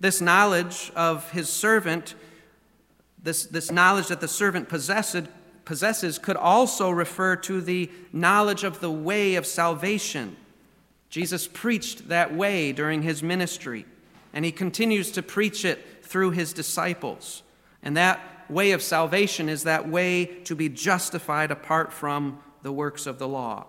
This 0.00 0.20
knowledge 0.20 0.90
of 0.96 1.30
his 1.32 1.48
servant, 1.48 2.14
this, 3.22 3.44
this 3.44 3.70
knowledge 3.70 4.08
that 4.08 4.20
the 4.20 4.28
servant 4.28 4.68
possessed, 4.68 5.24
possesses, 5.64 6.18
could 6.18 6.36
also 6.36 6.90
refer 6.90 7.36
to 7.36 7.60
the 7.60 7.90
knowledge 8.12 8.64
of 8.64 8.80
the 8.80 8.90
way 8.90 9.34
of 9.34 9.46
salvation. 9.46 10.36
Jesus 11.10 11.46
preached 11.46 12.08
that 12.08 12.34
way 12.34 12.72
during 12.72 13.02
his 13.02 13.22
ministry, 13.22 13.86
and 14.32 14.44
he 14.44 14.52
continues 14.52 15.10
to 15.12 15.22
preach 15.22 15.64
it 15.64 16.04
through 16.04 16.30
his 16.30 16.52
disciples. 16.52 17.42
And 17.82 17.96
that 17.96 18.20
way 18.48 18.72
of 18.72 18.82
salvation 18.82 19.48
is 19.48 19.64
that 19.64 19.88
way 19.88 20.24
to 20.44 20.54
be 20.54 20.68
justified 20.68 21.50
apart 21.50 21.92
from 21.92 22.38
the 22.62 22.72
works 22.72 23.06
of 23.06 23.18
the 23.18 23.28
law. 23.28 23.66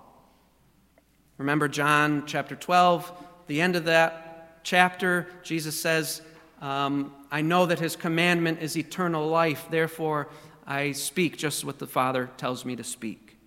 Remember 1.37 1.67
John 1.67 2.25
chapter 2.25 2.55
12, 2.55 3.11
the 3.47 3.61
end 3.61 3.75
of 3.75 3.85
that 3.85 4.61
chapter, 4.63 5.27
Jesus 5.43 5.79
says, 5.79 6.21
um, 6.61 7.13
I 7.31 7.41
know 7.41 7.65
that 7.65 7.79
his 7.79 7.95
commandment 7.95 8.61
is 8.61 8.75
eternal 8.77 9.27
life, 9.27 9.67
therefore 9.69 10.29
I 10.67 10.91
speak 10.91 11.37
just 11.37 11.63
what 11.63 11.79
the 11.79 11.87
Father 11.87 12.29
tells 12.37 12.65
me 12.65 12.75
to 12.75 12.83
speak. 12.83 13.37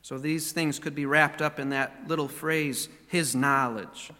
So 0.00 0.18
these 0.18 0.52
things 0.52 0.78
could 0.78 0.94
be 0.94 1.06
wrapped 1.06 1.40
up 1.40 1.58
in 1.60 1.70
that 1.70 2.08
little 2.08 2.28
phrase, 2.28 2.88
his 3.06 3.34
knowledge 3.34 4.10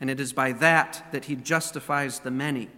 and 0.00 0.10
it 0.10 0.20
is 0.20 0.32
by 0.32 0.52
that 0.52 1.04
that 1.12 1.26
he 1.26 1.36
justifies 1.36 2.20
the 2.20 2.30
many. 2.30 2.68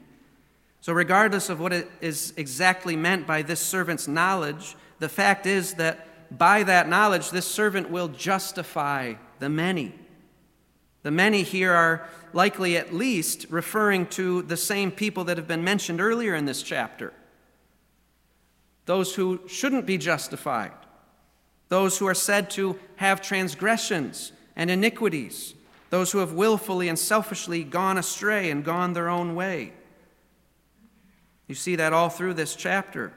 So, 0.81 0.93
regardless 0.93 1.51
of 1.51 1.61
what 1.61 1.73
is 2.01 2.33
exactly 2.37 2.97
meant 2.97 3.27
by 3.27 3.43
this 3.43 3.61
servant's 3.61 4.09
knowledge, 4.09 4.77
the 4.99 5.09
fact 5.09 5.45
is 5.47 5.75
that 5.75 6.07
by 6.37 6.63
that 6.63 6.89
knowledge, 6.89 7.31
this 7.31 7.47
servant 7.47 7.91
will 7.91 8.09
justify 8.09 9.15
the 9.41 9.49
many. 9.49 9.95
The 11.03 11.11
many 11.11 11.43
here 11.43 11.73
are 11.73 12.09
likely 12.33 12.77
at 12.77 12.95
least 12.95 13.47
referring 13.51 14.07
to 14.07 14.43
the 14.43 14.57
same 14.57 14.91
people 14.91 15.25
that 15.25 15.37
have 15.37 15.49
been 15.49 15.65
mentioned 15.65 16.01
earlier 16.01 16.35
in 16.35 16.45
this 16.45 16.63
chapter 16.63 17.13
those 18.87 19.15
who 19.15 19.41
shouldn't 19.47 19.87
be 19.87 19.97
justified, 19.97 20.73
those 21.69 21.99
who 21.99 22.09
are 22.09 22.15
said 22.15 22.51
to 22.51 22.77
have 22.97 23.21
transgressions 23.21 24.33
and 24.57 24.69
iniquities 24.69 25.55
those 25.91 26.13
who 26.13 26.19
have 26.19 26.33
willfully 26.33 26.89
and 26.89 26.99
selfishly 26.99 27.63
gone 27.65 27.99
astray 27.99 28.51
and 28.51 28.65
gone 28.65 28.93
their 28.93 29.09
own 29.09 29.35
way. 29.35 29.73
You 31.47 31.55
see 31.55 31.77
that 31.77 31.93
all 31.93 32.09
through 32.09 32.35
this 32.35 32.55
chapter. 32.57 33.13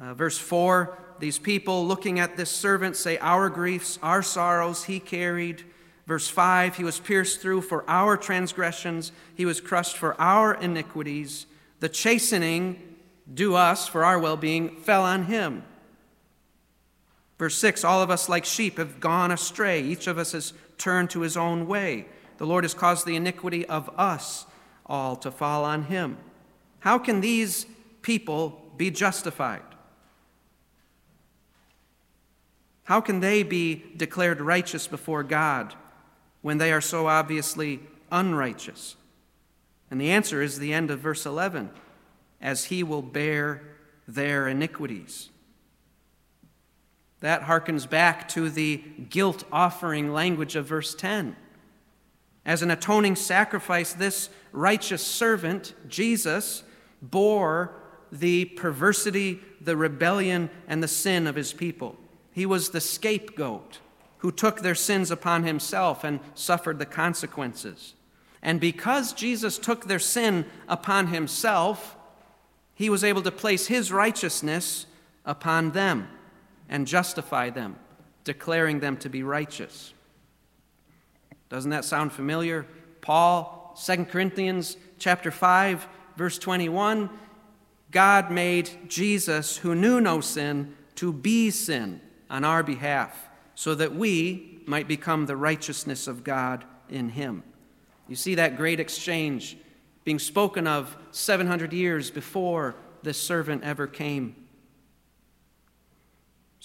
Uh, 0.00 0.14
verse 0.14 0.38
4 0.38 0.96
these 1.18 1.38
people 1.38 1.86
looking 1.86 2.20
at 2.20 2.36
this 2.36 2.50
servant 2.50 2.96
say, 2.96 3.18
Our 3.18 3.50
griefs, 3.50 3.98
our 4.02 4.22
sorrows 4.22 4.84
he 4.84 5.00
carried. 5.00 5.64
Verse 6.06 6.28
5 6.28 6.76
He 6.76 6.84
was 6.84 7.00
pierced 7.00 7.40
through 7.40 7.62
for 7.62 7.84
our 7.88 8.16
transgressions, 8.16 9.12
he 9.34 9.44
was 9.44 9.60
crushed 9.60 9.96
for 9.96 10.20
our 10.20 10.54
iniquities. 10.54 11.46
The 11.80 11.88
chastening 11.88 12.96
due 13.32 13.54
us 13.54 13.86
for 13.86 14.04
our 14.04 14.18
well 14.18 14.36
being 14.36 14.76
fell 14.76 15.04
on 15.04 15.24
him. 15.24 15.64
Verse 17.38 17.56
6 17.56 17.84
All 17.84 18.02
of 18.02 18.10
us, 18.10 18.28
like 18.28 18.44
sheep, 18.44 18.78
have 18.78 19.00
gone 19.00 19.30
astray. 19.30 19.82
Each 19.82 20.06
of 20.06 20.18
us 20.18 20.32
has 20.32 20.52
turned 20.76 21.10
to 21.10 21.20
his 21.20 21.36
own 21.36 21.66
way. 21.66 22.06
The 22.38 22.46
Lord 22.46 22.64
has 22.64 22.74
caused 22.74 23.06
the 23.06 23.16
iniquity 23.16 23.66
of 23.66 23.90
us 23.98 24.46
all 24.86 25.16
to 25.16 25.30
fall 25.30 25.64
on 25.64 25.84
him. 25.84 26.18
How 26.80 26.98
can 26.98 27.20
these 27.20 27.66
people 28.02 28.62
be 28.76 28.90
justified? 28.90 29.62
How 32.84 33.00
can 33.00 33.20
they 33.20 33.42
be 33.42 33.84
declared 33.96 34.40
righteous 34.40 34.86
before 34.86 35.22
God 35.22 35.74
when 36.40 36.58
they 36.58 36.72
are 36.72 36.80
so 36.80 37.06
obviously 37.06 37.80
unrighteous? 38.10 38.96
And 39.90 40.00
the 40.00 40.10
answer 40.10 40.40
is 40.40 40.58
the 40.58 40.72
end 40.72 40.90
of 40.90 41.00
verse 41.00 41.26
11 41.26 41.70
as 42.40 42.66
he 42.66 42.82
will 42.82 43.02
bear 43.02 43.62
their 44.06 44.48
iniquities. 44.48 45.28
That 47.20 47.42
harkens 47.42 47.88
back 47.88 48.28
to 48.30 48.48
the 48.48 48.82
guilt 49.10 49.44
offering 49.50 50.12
language 50.12 50.54
of 50.56 50.66
verse 50.66 50.94
10. 50.94 51.36
As 52.44 52.62
an 52.62 52.70
atoning 52.70 53.16
sacrifice, 53.16 53.92
this 53.92 54.30
righteous 54.52 55.04
servant, 55.04 55.74
Jesus, 55.88 56.62
bore 57.02 57.74
the 58.10 58.46
perversity, 58.46 59.40
the 59.60 59.76
rebellion, 59.76 60.48
and 60.66 60.82
the 60.82 60.88
sin 60.88 61.26
of 61.26 61.34
his 61.34 61.52
people. 61.52 61.96
He 62.32 62.46
was 62.46 62.70
the 62.70 62.80
scapegoat 62.80 63.80
who 64.18 64.32
took 64.32 64.60
their 64.60 64.74
sins 64.74 65.10
upon 65.10 65.42
himself 65.44 66.04
and 66.04 66.20
suffered 66.34 66.78
the 66.78 66.86
consequences. 66.86 67.94
And 68.42 68.60
because 68.60 69.12
Jesus 69.12 69.58
took 69.58 69.86
their 69.86 69.98
sin 69.98 70.46
upon 70.68 71.08
himself, 71.08 71.96
he 72.74 72.88
was 72.88 73.02
able 73.02 73.22
to 73.22 73.30
place 73.32 73.66
his 73.66 73.92
righteousness 73.92 74.86
upon 75.24 75.72
them 75.72 76.08
and 76.68 76.86
justify 76.86 77.50
them, 77.50 77.76
declaring 78.24 78.80
them 78.80 78.96
to 78.98 79.08
be 79.08 79.22
righteous. 79.22 79.92
Doesn't 81.48 81.70
that 81.70 81.84
sound 81.84 82.12
familiar? 82.12 82.66
Paul, 83.00 83.76
2 83.82 84.04
Corinthians 84.06 84.76
chapter 84.98 85.30
5, 85.30 85.86
verse 86.16 86.38
21, 86.38 87.08
God 87.90 88.30
made 88.30 88.70
Jesus, 88.88 89.56
who 89.58 89.74
knew 89.74 90.00
no 90.00 90.20
sin, 90.20 90.74
to 90.96 91.12
be 91.12 91.50
sin 91.50 92.00
on 92.28 92.44
our 92.44 92.62
behalf, 92.62 93.28
so 93.54 93.74
that 93.74 93.94
we 93.94 94.60
might 94.66 94.86
become 94.86 95.24
the 95.26 95.36
righteousness 95.36 96.06
of 96.06 96.24
God 96.24 96.64
in 96.90 97.08
him. 97.10 97.42
You 98.08 98.16
see 98.16 98.34
that 98.34 98.56
great 98.56 98.80
exchange 98.80 99.56
being 100.04 100.18
spoken 100.18 100.66
of 100.66 100.96
700 101.12 101.72
years 101.72 102.10
before 102.10 102.74
this 103.02 103.20
servant 103.20 103.62
ever 103.62 103.86
came. 103.86 104.34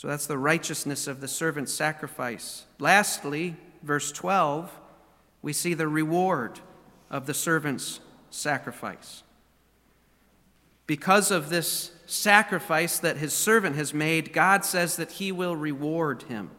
So 0.04 0.10
that's 0.10 0.28
the 0.28 0.38
righteousness 0.38 1.08
of 1.08 1.22
the 1.22 1.30
servant's 1.30 1.72
sacrifice. 1.72 2.66
Lastly, 2.78 3.56
verse 3.84 4.12
12, 4.12 4.70
we 5.42 5.54
see 5.54 5.74
the 5.74 5.88
reward 5.88 6.60
of 7.10 7.26
the 7.26 7.34
servant's 7.34 8.02
sacrifice. 8.30 9.24
Because 10.88 11.32
of 11.32 11.50
this 11.50 11.94
sacrifice 12.06 13.00
that 13.00 13.16
his 13.16 13.32
servant 13.32 13.78
has 13.78 13.94
made, 13.94 14.34
God 14.34 14.66
says 14.66 14.98
that 14.98 15.10
he 15.10 15.32
will 15.32 15.56
reward 15.56 16.24
him. 16.24 16.50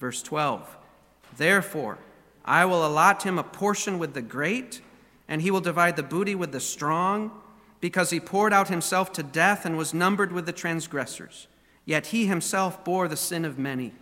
Verse 0.00 0.22
12 0.22 0.74
Therefore, 1.36 1.98
I 2.42 2.64
will 2.64 2.86
allot 2.86 3.22
him 3.22 3.38
a 3.38 3.44
portion 3.44 3.98
with 3.98 4.14
the 4.14 4.22
great, 4.22 4.80
and 5.28 5.42
he 5.42 5.50
will 5.50 5.60
divide 5.60 5.96
the 5.96 6.02
booty 6.02 6.34
with 6.34 6.52
the 6.52 6.60
strong, 6.60 7.32
because 7.82 8.08
he 8.08 8.18
poured 8.18 8.54
out 8.54 8.68
himself 8.68 9.12
to 9.12 9.22
death 9.22 9.66
and 9.66 9.76
was 9.76 9.92
numbered 9.92 10.32
with 10.32 10.46
the 10.46 10.52
transgressors. 10.54 11.48
Yet 11.88 12.08
he 12.08 12.26
himself 12.26 12.84
bore 12.84 13.08
the 13.08 13.16
sin 13.16 13.46
of 13.46 13.58
many 13.58 13.94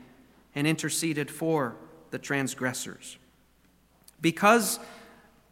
and 0.56 0.66
interceded 0.66 1.30
for 1.30 1.76
the 2.10 2.18
transgressors. 2.18 3.16
Because 4.20 4.80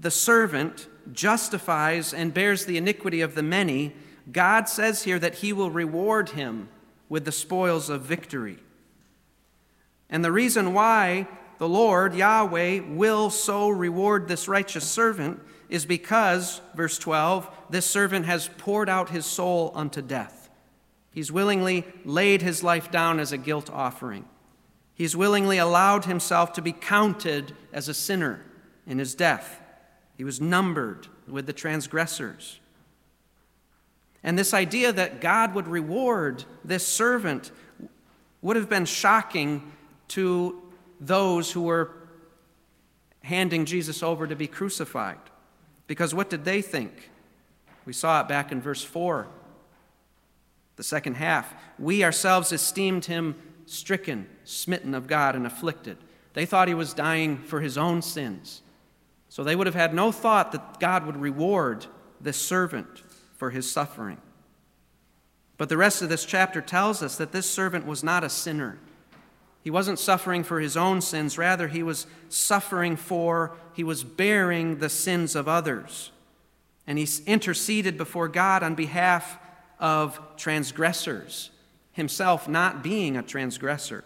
the 0.00 0.10
servant 0.10 0.88
justifies 1.12 2.12
and 2.12 2.34
bears 2.34 2.64
the 2.64 2.76
iniquity 2.76 3.20
of 3.20 3.36
the 3.36 3.44
many, 3.44 3.94
God 4.32 4.68
says 4.68 5.04
here 5.04 5.20
that 5.20 5.36
he 5.36 5.52
will 5.52 5.70
reward 5.70 6.30
him 6.30 6.70
with 7.08 7.24
the 7.24 7.30
spoils 7.30 7.88
of 7.88 8.02
victory. 8.02 8.58
And 10.10 10.24
the 10.24 10.32
reason 10.32 10.74
why 10.74 11.28
the 11.58 11.68
Lord, 11.68 12.16
Yahweh, 12.16 12.80
will 12.80 13.30
so 13.30 13.68
reward 13.68 14.26
this 14.26 14.48
righteous 14.48 14.90
servant 14.90 15.40
is 15.68 15.86
because, 15.86 16.60
verse 16.74 16.98
12, 16.98 17.48
this 17.70 17.86
servant 17.86 18.26
has 18.26 18.50
poured 18.58 18.88
out 18.88 19.10
his 19.10 19.24
soul 19.24 19.70
unto 19.76 20.02
death. 20.02 20.43
He's 21.14 21.30
willingly 21.30 21.84
laid 22.04 22.42
his 22.42 22.64
life 22.64 22.90
down 22.90 23.20
as 23.20 23.30
a 23.30 23.38
guilt 23.38 23.70
offering. 23.70 24.24
He's 24.94 25.16
willingly 25.16 25.58
allowed 25.58 26.06
himself 26.06 26.52
to 26.54 26.62
be 26.62 26.72
counted 26.72 27.54
as 27.72 27.88
a 27.88 27.94
sinner 27.94 28.44
in 28.84 28.98
his 28.98 29.14
death. 29.14 29.60
He 30.16 30.24
was 30.24 30.40
numbered 30.40 31.06
with 31.28 31.46
the 31.46 31.52
transgressors. 31.52 32.58
And 34.24 34.36
this 34.36 34.52
idea 34.52 34.92
that 34.92 35.20
God 35.20 35.54
would 35.54 35.68
reward 35.68 36.44
this 36.64 36.86
servant 36.86 37.52
would 38.42 38.56
have 38.56 38.68
been 38.68 38.84
shocking 38.84 39.72
to 40.08 40.60
those 41.00 41.52
who 41.52 41.62
were 41.62 41.92
handing 43.22 43.66
Jesus 43.66 44.02
over 44.02 44.26
to 44.26 44.34
be 44.34 44.46
crucified. 44.46 45.18
Because 45.86 46.12
what 46.12 46.28
did 46.28 46.44
they 46.44 46.60
think? 46.60 47.10
We 47.84 47.92
saw 47.92 48.20
it 48.20 48.28
back 48.28 48.50
in 48.50 48.60
verse 48.60 48.82
4, 48.82 49.28
the 50.76 50.82
second 50.82 51.14
half. 51.14 51.54
We 51.78 52.04
ourselves 52.04 52.52
esteemed 52.52 53.06
him 53.06 53.36
stricken, 53.66 54.28
smitten 54.44 54.94
of 54.94 55.06
God, 55.06 55.36
and 55.36 55.46
afflicted. 55.46 55.96
They 56.34 56.46
thought 56.46 56.68
he 56.68 56.74
was 56.74 56.94
dying 56.94 57.38
for 57.38 57.60
his 57.60 57.78
own 57.78 58.02
sins. 58.02 58.62
So 59.28 59.42
they 59.42 59.56
would 59.56 59.66
have 59.66 59.74
had 59.74 59.94
no 59.94 60.12
thought 60.12 60.52
that 60.52 60.80
God 60.80 61.06
would 61.06 61.16
reward 61.16 61.86
this 62.20 62.36
servant 62.36 63.02
for 63.34 63.50
his 63.50 63.70
suffering. 63.70 64.18
But 65.56 65.68
the 65.68 65.76
rest 65.76 66.02
of 66.02 66.08
this 66.08 66.24
chapter 66.24 66.60
tells 66.60 67.02
us 67.02 67.16
that 67.16 67.32
this 67.32 67.48
servant 67.48 67.86
was 67.86 68.02
not 68.02 68.24
a 68.24 68.28
sinner. 68.28 68.78
He 69.62 69.70
wasn't 69.70 69.98
suffering 69.98 70.44
for 70.44 70.60
his 70.60 70.76
own 70.76 71.00
sins, 71.00 71.38
rather, 71.38 71.68
he 71.68 71.82
was 71.82 72.06
suffering 72.28 72.96
for, 72.96 73.56
he 73.72 73.84
was 73.84 74.04
bearing 74.04 74.78
the 74.78 74.88
sins 74.88 75.34
of 75.34 75.48
others. 75.48 76.10
And 76.86 76.98
he 76.98 77.08
interceded 77.26 77.96
before 77.96 78.28
God 78.28 78.62
on 78.62 78.74
behalf 78.74 79.38
of 79.78 80.20
transgressors, 80.36 81.50
himself 81.92 82.48
not 82.48 82.82
being 82.82 83.16
a 83.16 83.22
transgressor. 83.22 84.04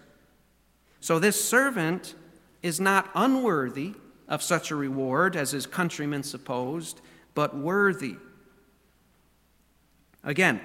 So 1.01 1.19
this 1.19 1.43
servant 1.43 2.15
is 2.63 2.81
not 2.81 3.11
unworthy 3.15 3.95
of 4.29 4.43
such 4.43 4.71
a 4.71 4.77
reward 4.77 5.37
as 5.37 5.53
his 5.53 5.67
countrymen 5.67 6.23
supposed, 6.23 7.01
but 7.35 7.57
worthy. 7.57 8.17
Again, 10.25 10.61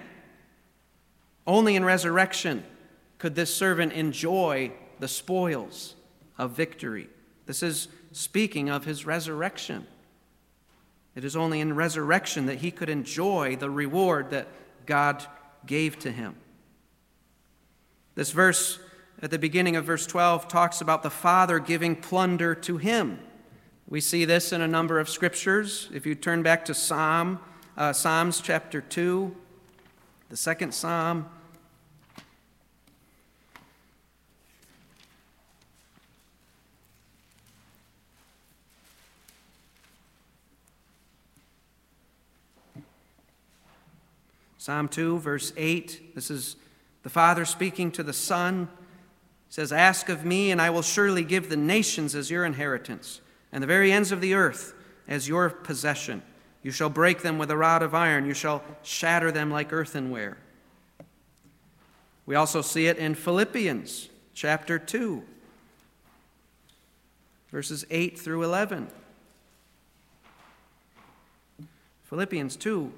only 1.45 1.75
in 1.75 1.85
resurrection 1.85 2.63
could 3.19 3.35
this 3.35 3.53
servant 3.53 3.93
enjoy 3.93 4.71
the 4.99 5.07
spoils 5.07 5.95
of 6.37 6.51
victory. 6.51 7.07
This 7.45 7.63
is 7.63 7.87
speaking 8.11 8.69
of 8.69 8.85
his 8.85 9.05
resurrection. 9.05 9.87
It 11.15 11.23
is 11.23 11.35
only 11.35 11.59
in 11.59 11.75
resurrection 11.75 12.47
that 12.47 12.59
he 12.59 12.71
could 12.71 12.89
enjoy 12.89 13.55
the 13.55 13.69
reward 13.69 14.31
that 14.31 14.47
God 14.85 15.25
gave 15.65 15.99
to 15.99 16.11
him. 16.11 16.35
This 18.15 18.31
verse 18.31 18.79
at 19.21 19.31
the 19.31 19.39
beginning 19.39 19.75
of 19.75 19.85
verse 19.85 20.05
12 20.05 20.47
talks 20.47 20.81
about 20.81 21.03
the 21.03 21.09
Father 21.09 21.59
giving 21.59 21.95
plunder 21.95 22.53
to 22.55 22.77
him. 22.77 23.19
We 23.87 24.01
see 24.01 24.25
this 24.25 24.51
in 24.51 24.61
a 24.61 24.67
number 24.67 24.99
of 24.99 25.09
scriptures. 25.09 25.89
If 25.93 26.05
you 26.05 26.15
turn 26.15 26.43
back 26.43 26.65
to 26.65 26.73
Psalm, 26.73 27.39
uh, 27.77 27.93
Psalms 27.93 28.41
chapter 28.41 28.81
2, 28.81 29.35
the 30.29 30.37
second 30.37 30.73
Psalm, 30.73 31.29
Psalm 44.63 44.87
2, 44.87 45.19
verse 45.19 45.51
8. 45.57 46.15
This 46.15 46.31
is 46.31 46.55
the 47.01 47.09
Father 47.09 47.43
speaking 47.43 47.91
to 47.91 48.01
the 48.01 48.13
Son. 48.13 48.69
He 49.49 49.53
says, 49.53 49.73
Ask 49.73 50.07
of 50.07 50.23
me, 50.23 50.51
and 50.51 50.61
I 50.61 50.69
will 50.69 50.81
surely 50.81 51.25
give 51.25 51.49
the 51.49 51.57
nations 51.57 52.15
as 52.15 52.31
your 52.31 52.45
inheritance, 52.45 53.19
and 53.51 53.61
the 53.61 53.67
very 53.67 53.91
ends 53.91 54.13
of 54.13 54.21
the 54.21 54.35
earth 54.35 54.73
as 55.05 55.27
your 55.27 55.49
possession. 55.49 56.21
You 56.61 56.71
shall 56.71 56.89
break 56.89 57.23
them 57.23 57.37
with 57.37 57.51
a 57.51 57.57
rod 57.57 57.83
of 57.83 57.93
iron, 57.93 58.25
you 58.25 58.33
shall 58.33 58.63
shatter 58.83 59.33
them 59.33 59.51
like 59.51 59.73
earthenware. 59.73 60.37
We 62.25 62.35
also 62.35 62.61
see 62.61 62.87
it 62.87 62.97
in 62.97 63.15
Philippians 63.15 64.07
chapter 64.33 64.79
2, 64.79 65.23
verses 67.51 67.85
8 67.89 68.17
through 68.17 68.43
11. 68.43 68.87
Philippians 72.05 72.55
2, 72.55 72.93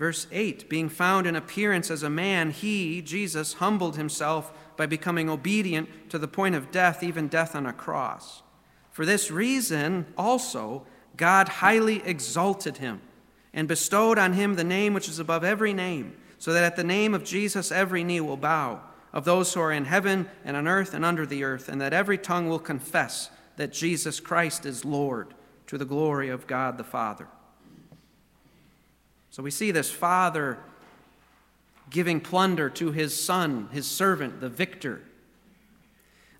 Verse 0.00 0.26
8 0.32 0.70
Being 0.70 0.88
found 0.88 1.26
in 1.26 1.36
appearance 1.36 1.90
as 1.90 2.02
a 2.02 2.08
man, 2.08 2.52
he, 2.52 3.02
Jesus, 3.02 3.52
humbled 3.52 3.98
himself 3.98 4.50
by 4.74 4.86
becoming 4.86 5.28
obedient 5.28 5.90
to 6.08 6.18
the 6.18 6.26
point 6.26 6.54
of 6.54 6.70
death, 6.70 7.02
even 7.02 7.28
death 7.28 7.54
on 7.54 7.66
a 7.66 7.72
cross. 7.74 8.42
For 8.90 9.04
this 9.04 9.30
reason, 9.30 10.06
also, 10.16 10.86
God 11.18 11.48
highly 11.50 12.02
exalted 12.06 12.78
him 12.78 13.02
and 13.52 13.68
bestowed 13.68 14.16
on 14.16 14.32
him 14.32 14.54
the 14.54 14.64
name 14.64 14.94
which 14.94 15.06
is 15.06 15.18
above 15.18 15.44
every 15.44 15.74
name, 15.74 16.16
so 16.38 16.54
that 16.54 16.64
at 16.64 16.76
the 16.76 16.82
name 16.82 17.12
of 17.12 17.22
Jesus 17.22 17.70
every 17.70 18.02
knee 18.02 18.22
will 18.22 18.38
bow, 18.38 18.80
of 19.12 19.26
those 19.26 19.52
who 19.52 19.60
are 19.60 19.72
in 19.72 19.84
heaven 19.84 20.30
and 20.46 20.56
on 20.56 20.66
earth 20.66 20.94
and 20.94 21.04
under 21.04 21.26
the 21.26 21.44
earth, 21.44 21.68
and 21.68 21.78
that 21.78 21.92
every 21.92 22.16
tongue 22.16 22.48
will 22.48 22.58
confess 22.58 23.28
that 23.56 23.70
Jesus 23.70 24.18
Christ 24.18 24.64
is 24.64 24.82
Lord, 24.82 25.34
to 25.66 25.76
the 25.76 25.84
glory 25.84 26.30
of 26.30 26.46
God 26.46 26.78
the 26.78 26.84
Father. 26.84 27.28
So 29.30 29.42
we 29.42 29.50
see 29.50 29.70
this 29.70 29.90
father 29.90 30.58
giving 31.88 32.20
plunder 32.20 32.68
to 32.70 32.92
his 32.92 33.18
son, 33.18 33.68
his 33.72 33.86
servant, 33.86 34.40
the 34.40 34.48
victor. 34.48 35.02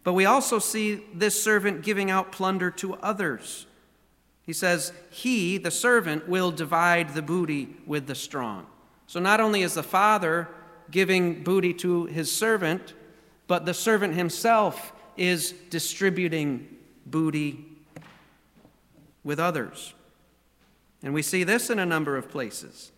But 0.03 0.15
we 0.15 0.25
also 0.25 0.59
see 0.59 1.05
this 1.13 1.41
servant 1.43 1.83
giving 1.83 2.11
out 2.11 2.33
plunder 2.33 2.71
to 2.73 2.95
others. 2.95 3.67
He 4.45 4.53
says, 4.53 4.93
He, 5.11 5.59
the 5.59 5.71
servant, 5.71 6.29
will 6.29 6.51
divide 6.51 7.15
the 7.15 7.23
booty 7.23 7.77
with 7.87 8.07
the 8.07 8.15
strong. 8.15 8.67
So 9.07 9.21
not 9.21 9.41
only 9.41 9.63
is 9.63 9.75
the 9.75 9.83
father 9.83 10.49
giving 10.91 11.43
booty 11.43 11.75
to 11.75 12.07
his 12.07 12.33
servant, 12.33 12.95
but 13.47 13.67
the 13.67 13.75
servant 13.75 14.15
himself 14.15 14.93
is 15.17 15.53
distributing 15.71 16.77
booty 17.07 17.65
with 19.23 19.39
others. 19.39 19.95
And 21.03 21.15
we 21.15 21.23
see 21.23 21.45
this 21.45 21.71
in 21.71 21.79
a 21.79 21.87
number 21.87 22.17
of 22.17 22.29
places. 22.29 22.93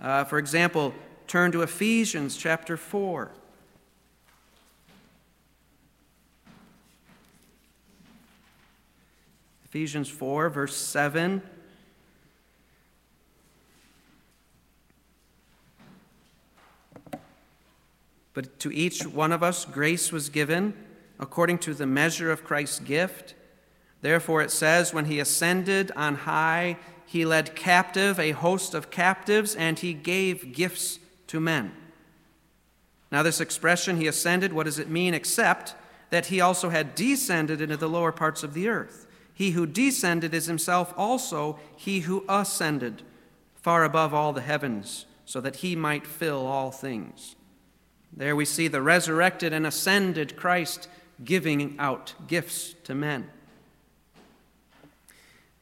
Uh, 0.00 0.24
for 0.24 0.38
example, 0.38 0.94
turn 1.26 1.50
to 1.52 1.62
Ephesians 1.62 2.36
chapter 2.36 2.76
4. 2.76 3.30
Ephesians 9.64 10.08
4, 10.08 10.48
verse 10.50 10.76
7. 10.76 11.42
But 18.34 18.58
to 18.60 18.72
each 18.72 19.04
one 19.04 19.32
of 19.32 19.42
us 19.42 19.64
grace 19.64 20.12
was 20.12 20.28
given 20.28 20.74
according 21.18 21.58
to 21.58 21.74
the 21.74 21.86
measure 21.86 22.30
of 22.30 22.44
Christ's 22.44 22.78
gift. 22.78 23.34
Therefore, 24.00 24.42
it 24.42 24.50
says, 24.50 24.94
When 24.94 25.06
he 25.06 25.18
ascended 25.18 25.90
on 25.96 26.14
high, 26.14 26.76
he 27.08 27.24
led 27.24 27.56
captive 27.56 28.20
a 28.20 28.32
host 28.32 28.74
of 28.74 28.90
captives, 28.90 29.56
and 29.56 29.78
he 29.78 29.94
gave 29.94 30.52
gifts 30.52 30.98
to 31.28 31.40
men. 31.40 31.72
Now, 33.10 33.22
this 33.22 33.40
expression, 33.40 33.96
he 33.96 34.06
ascended, 34.06 34.52
what 34.52 34.66
does 34.66 34.78
it 34.78 34.90
mean 34.90 35.14
except 35.14 35.74
that 36.10 36.26
he 36.26 36.42
also 36.42 36.68
had 36.68 36.94
descended 36.94 37.62
into 37.62 37.78
the 37.78 37.88
lower 37.88 38.12
parts 38.12 38.42
of 38.42 38.52
the 38.52 38.68
earth? 38.68 39.06
He 39.32 39.52
who 39.52 39.64
descended 39.64 40.34
is 40.34 40.44
himself 40.44 40.92
also 40.98 41.58
he 41.76 42.00
who 42.00 42.26
ascended 42.28 43.02
far 43.54 43.84
above 43.84 44.12
all 44.12 44.34
the 44.34 44.42
heavens, 44.42 45.06
so 45.24 45.40
that 45.40 45.56
he 45.56 45.74
might 45.74 46.06
fill 46.06 46.46
all 46.46 46.70
things. 46.70 47.36
There 48.12 48.36
we 48.36 48.44
see 48.44 48.68
the 48.68 48.82
resurrected 48.82 49.54
and 49.54 49.66
ascended 49.66 50.36
Christ 50.36 50.88
giving 51.24 51.74
out 51.78 52.14
gifts 52.26 52.74
to 52.84 52.94
men. 52.94 53.30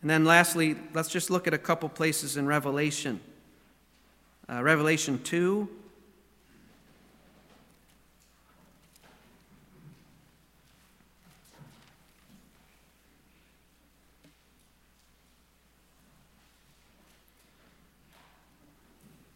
And 0.03 0.11
then 0.11 0.24
lastly, 0.24 0.76
let's 0.94 1.09
just 1.09 1.30
look 1.30 1.47
at 1.47 1.55
a 1.55 1.59
couple 1.59 1.88
places 1.88 2.36
in 2.36 2.47
Revelation. 2.47 3.20
Uh, 4.49 4.62
Revelation 4.62 5.20
2. 5.22 5.68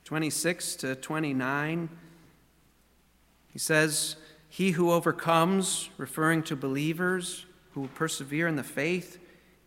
Twenty-six 0.04 0.74
to 0.74 0.96
twenty-nine. 0.96 1.88
He 3.52 3.60
says, 3.60 4.16
He 4.48 4.72
who 4.72 4.90
overcomes, 4.90 5.88
referring 5.98 6.42
to 6.44 6.56
believers 6.56 7.46
who 7.74 7.86
persevere 7.94 8.48
in 8.48 8.56
the 8.56 8.64
faith, 8.64 9.19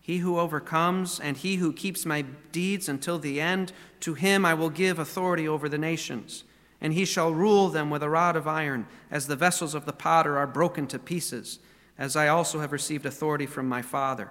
he 0.03 0.17
who 0.17 0.37
overcomes 0.37 1.17
and 1.17 1.37
he 1.37 1.55
who 1.55 1.71
keeps 1.71 2.05
my 2.05 2.23
deeds 2.51 2.89
until 2.89 3.17
the 3.17 3.39
end, 3.39 3.71
to 4.01 4.15
him 4.15 4.45
I 4.45 4.53
will 4.53 4.69
give 4.69 4.99
authority 4.99 5.47
over 5.47 5.69
the 5.69 5.77
nations. 5.77 6.43
And 6.81 6.91
he 6.91 7.05
shall 7.05 7.33
rule 7.33 7.69
them 7.69 7.89
with 7.89 8.03
a 8.03 8.09
rod 8.09 8.35
of 8.35 8.45
iron, 8.45 8.85
as 9.09 9.27
the 9.27 9.37
vessels 9.37 9.73
of 9.73 9.85
the 9.85 9.93
potter 9.93 10.37
are 10.37 10.45
broken 10.45 10.87
to 10.87 10.99
pieces, 10.99 11.59
as 11.97 12.17
I 12.17 12.27
also 12.27 12.59
have 12.59 12.73
received 12.73 13.05
authority 13.05 13.45
from 13.45 13.69
my 13.69 13.81
Father. 13.81 14.29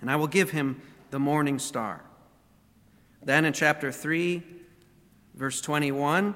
And 0.00 0.10
I 0.10 0.16
will 0.16 0.26
give 0.26 0.50
him 0.50 0.82
the 1.12 1.20
morning 1.20 1.60
star. 1.60 2.02
Then 3.22 3.44
in 3.44 3.52
chapter 3.52 3.92
3, 3.92 4.42
verse 5.36 5.60
21, 5.60 6.34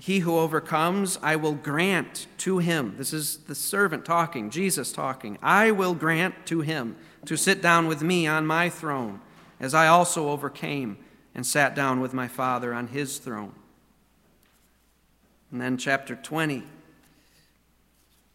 he 0.00 0.20
who 0.20 0.38
overcomes, 0.38 1.18
I 1.22 1.34
will 1.36 1.54
grant 1.54 2.28
to 2.38 2.58
him. 2.58 2.94
This 2.96 3.12
is 3.12 3.38
the 3.38 3.54
servant 3.54 4.04
talking, 4.04 4.48
Jesus 4.48 4.92
talking. 4.92 5.38
I 5.42 5.72
will 5.72 5.94
grant 5.94 6.46
to 6.46 6.60
him 6.60 6.96
to 7.26 7.36
sit 7.36 7.60
down 7.60 7.88
with 7.88 8.00
me 8.00 8.26
on 8.26 8.46
my 8.46 8.70
throne, 8.70 9.20
as 9.58 9.74
I 9.74 9.88
also 9.88 10.28
overcame 10.28 10.98
and 11.34 11.44
sat 11.44 11.74
down 11.74 12.00
with 12.00 12.14
my 12.14 12.28
Father 12.28 12.72
on 12.72 12.88
his 12.88 13.18
throne. 13.18 13.54
And 15.50 15.60
then, 15.60 15.76
chapter 15.76 16.14
20 16.14 16.62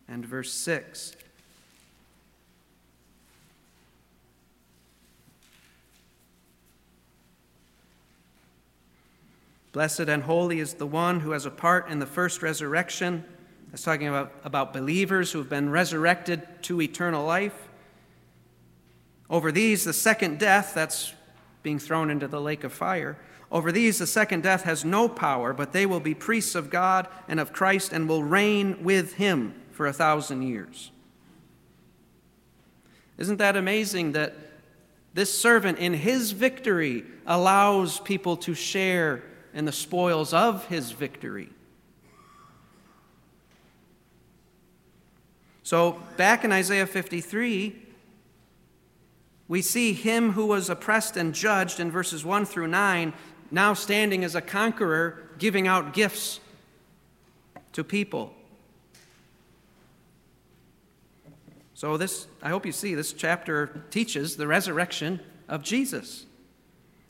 and 0.09 0.26
verse 0.26 0.51
6. 0.51 1.16
Blessed 9.74 10.01
and 10.01 10.24
holy 10.24 10.59
is 10.59 10.76
the 10.76 10.86
one 10.86 11.19
who 11.19 11.32
has 11.32 11.47
a 11.47 11.51
part 11.51 11.89
in 11.89 11.97
the 11.97 12.05
first 12.05 12.43
resurrection. 12.43 13.26
That's 13.71 13.82
talking 13.82 14.07
about, 14.07 14.32
about 14.43 14.71
believers 14.71 15.32
who 15.32 15.39
have 15.39 15.49
been 15.49 15.71
resurrected 15.71 16.47
to 16.63 16.80
eternal 16.80 17.26
life. 17.26 17.69
Over 19.32 19.51
these, 19.51 19.84
the 19.84 19.91
second 19.91 20.38
death, 20.38 20.74
that's 20.76 21.15
being 21.63 21.80
thrown 21.80 22.11
into 22.11 22.28
the 22.28 22.39
lake 22.39 22.63
of 22.63 22.71
fire, 22.71 23.17
over 23.51 23.71
these, 23.71 23.97
the 23.97 24.07
second 24.07 24.43
death 24.43 24.63
has 24.63 24.86
no 24.86 25.09
power, 25.09 25.53
but 25.53 25.74
they 25.74 25.88
will 25.88 25.99
be 25.99 26.13
priests 26.13 26.53
of 26.53 26.69
God 26.69 27.07
and 27.28 27.39
of 27.39 27.51
Christ 27.51 27.93
and 27.93 28.07
will 28.07 28.24
reign 28.24 28.84
with 28.84 29.13
him 29.13 29.55
for 29.71 29.88
a 29.88 29.93
thousand 29.93 30.43
years. 30.43 30.91
Isn't 33.17 33.38
that 33.38 33.55
amazing 33.55 34.11
that 34.11 34.36
this 35.15 35.36
servant, 35.36 35.80
in 35.80 35.93
his 35.93 36.32
victory, 36.32 37.05
allows 37.26 37.99
people 37.99 38.38
to 38.38 38.53
share 38.53 39.24
and 39.53 39.67
the 39.67 39.71
spoils 39.71 40.33
of 40.33 40.65
his 40.67 40.91
victory. 40.91 41.49
So, 45.63 46.01
back 46.17 46.43
in 46.43 46.51
Isaiah 46.51 46.85
53, 46.85 47.75
we 49.47 49.61
see 49.61 49.93
him 49.93 50.33
who 50.33 50.45
was 50.45 50.69
oppressed 50.69 51.15
and 51.15 51.33
judged 51.33 51.79
in 51.79 51.89
verses 51.89 52.25
1 52.25 52.45
through 52.45 52.67
9 52.67 53.13
now 53.49 53.73
standing 53.73 54.23
as 54.23 54.33
a 54.33 54.41
conqueror, 54.41 55.29
giving 55.37 55.67
out 55.67 55.93
gifts 55.93 56.39
to 57.73 57.83
people. 57.83 58.33
So, 61.75 61.97
this, 61.97 62.27
I 62.41 62.49
hope 62.49 62.65
you 62.65 62.71
see, 62.71 62.95
this 62.95 63.13
chapter 63.13 63.83
teaches 63.91 64.37
the 64.37 64.47
resurrection 64.47 65.19
of 65.47 65.63
Jesus. 65.63 66.25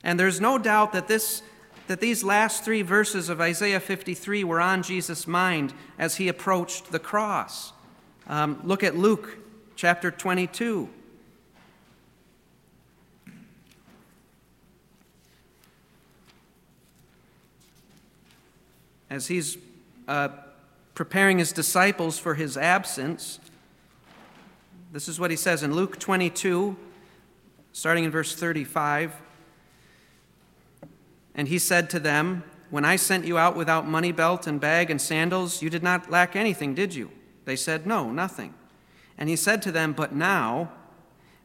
And 0.04 0.20
there's 0.20 0.42
no 0.42 0.58
doubt 0.58 0.94
that 0.94 1.08
this 1.08 1.42
that 1.88 2.00
these 2.00 2.24
last 2.24 2.64
three 2.64 2.82
verses 2.82 3.30
of 3.30 3.42
Isaiah 3.42 3.80
53 3.80 4.44
were 4.44 4.62
on 4.62 4.84
Jesus' 4.84 5.28
mind 5.28 5.74
as 5.98 6.16
he 6.16 6.28
approached 6.28 6.92
the 6.92 7.00
cross. 7.00 7.74
Um, 8.28 8.62
look 8.64 8.84
at 8.84 8.96
Luke 8.96 9.38
chapter 9.76 10.10
22. 10.10 10.90
As 19.10 19.28
he's 19.28 19.58
uh, 20.08 20.30
preparing 20.96 21.38
his 21.38 21.52
disciples 21.52 22.18
for 22.18 22.34
his 22.34 22.58
absence, 22.58 23.40
this 24.92 25.08
is 25.08 25.20
what 25.20 25.32
he 25.32 25.38
says 25.38 25.64
in 25.64 25.76
Luke 25.76 26.00
22, 26.00 26.78
starting 27.74 28.06
in 28.06 28.12
verse 28.12 28.34
35. 28.36 29.14
And 31.36 31.48
he 31.48 31.60
said 31.60 31.90
to 31.92 32.00
them, 32.00 32.44
When 32.70 32.86
I 32.86 32.96
sent 32.96 33.26
you 33.26 33.38
out 33.38 33.56
without 33.56 33.88
money 33.88 34.12
belt 34.12 34.48
and 34.48 34.60
bag 34.60 34.90
and 34.90 35.02
sandals, 35.02 35.62
you 35.62 35.70
did 35.70 35.84
not 35.84 36.10
lack 36.10 36.36
anything, 36.36 36.74
did 36.76 36.94
you? 36.94 37.12
They 37.46 37.56
said, 37.56 37.86
No, 37.86 38.12
nothing. 38.12 38.54
And 39.18 39.30
he 39.30 39.36
said 39.36 39.62
to 39.64 39.72
them, 39.72 39.94
But 39.94 40.14
now, 40.14 40.72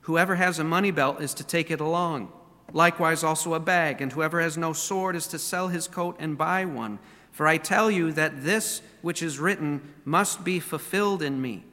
whoever 0.03 0.37
has 0.37 0.59
a 0.59 0.65
money 0.65 0.91
belt 0.91 1.21
is 1.21 1.35
to 1.35 1.45
take 1.45 1.71
it 1.71 1.81
along. 1.81 2.33
Likewise, 2.73 3.25
also 3.25 3.55
a 3.55 3.61
bag, 3.61 4.03
and 4.03 4.13
whoever 4.13 4.41
has 4.41 4.59
no 4.59 4.73
sword 4.73 5.17
is 5.17 5.27
to 5.29 5.39
sell 5.39 5.69
his 5.69 5.89
coat 5.89 6.17
and 6.19 6.37
buy 6.37 6.65
one. 6.65 6.99
For 7.33 7.47
I 7.47 7.57
tell 7.57 7.91
you 7.91 8.13
that 8.13 8.43
this 8.45 8.83
which 9.01 9.23
is 9.23 9.39
written 9.39 9.95
must 10.05 10.45
be 10.45 10.61
fulfilled 10.61 11.23
in 11.23 11.41
me. 11.41 11.65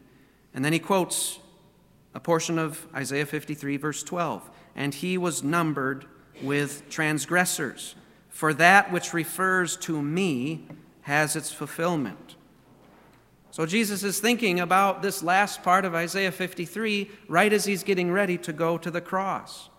And 0.53 0.63
then 0.63 0.71
he 0.71 0.79
quotes 0.79 1.39
a 2.13 2.19
portion 2.19 2.57
of 2.57 2.87
Isaiah 2.95 3.25
53, 3.25 3.75
verse 3.77 4.03
12. 4.03 4.49
And 4.75 4.93
he 4.93 5.17
was 5.17 5.43
numbered 5.43 6.05
with 6.41 6.89
transgressors 6.89 7.95
for 8.35 8.53
that 8.53 8.91
which 8.91 9.13
refers 9.13 9.77
to 9.77 10.01
me 10.01 10.67
has 11.03 11.37
its 11.37 11.53
fulfillment. 11.53 12.35
So 13.49 13.65
Jesus 13.65 14.03
is 14.03 14.19
thinking 14.19 14.59
about 14.59 15.01
this 15.01 15.23
last 15.23 15.63
part 15.63 15.85
of 15.85 15.95
Isaiah 15.95 16.33
53 16.33 17.09
right 17.29 17.53
as 17.53 17.63
he's 17.63 17.81
getting 17.81 18.11
ready 18.11 18.37
to 18.39 18.51
go 18.51 18.77
to 18.77 18.91
the 18.91 18.99
cross. 18.99 19.69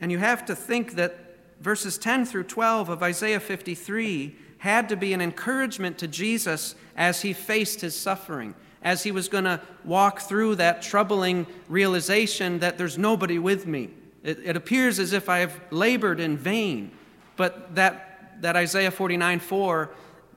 And 0.00 0.10
you 0.10 0.16
have 0.16 0.46
to 0.46 0.56
think 0.56 0.92
that 0.92 1.36
verses 1.60 1.98
10 1.98 2.24
through 2.24 2.44
12 2.44 2.88
of 2.88 3.02
Isaiah 3.02 3.40
53 3.40 4.36
had 4.56 4.88
to 4.88 4.96
be 4.96 5.12
an 5.12 5.20
encouragement 5.20 5.98
to 5.98 6.08
Jesus 6.08 6.76
as 6.96 7.20
he 7.20 7.34
faced 7.34 7.82
his 7.82 7.94
suffering, 7.94 8.54
as 8.80 9.02
he 9.02 9.10
was 9.10 9.28
going 9.28 9.44
to 9.44 9.60
walk 9.84 10.20
through 10.20 10.54
that 10.54 10.80
troubling 10.80 11.46
realization 11.68 12.60
that 12.60 12.78
there's 12.78 12.96
nobody 12.96 13.38
with 13.38 13.66
me. 13.66 13.90
It, 14.24 14.40
it 14.42 14.56
appears 14.56 14.98
as 14.98 15.12
if 15.12 15.28
I 15.28 15.38
have 15.38 15.60
labored 15.70 16.18
in 16.18 16.36
vain. 16.36 16.90
But 17.36 17.76
that, 17.76 18.40
that 18.40 18.56
Isaiah 18.56 18.90
49 18.90 19.38
4, 19.38 19.90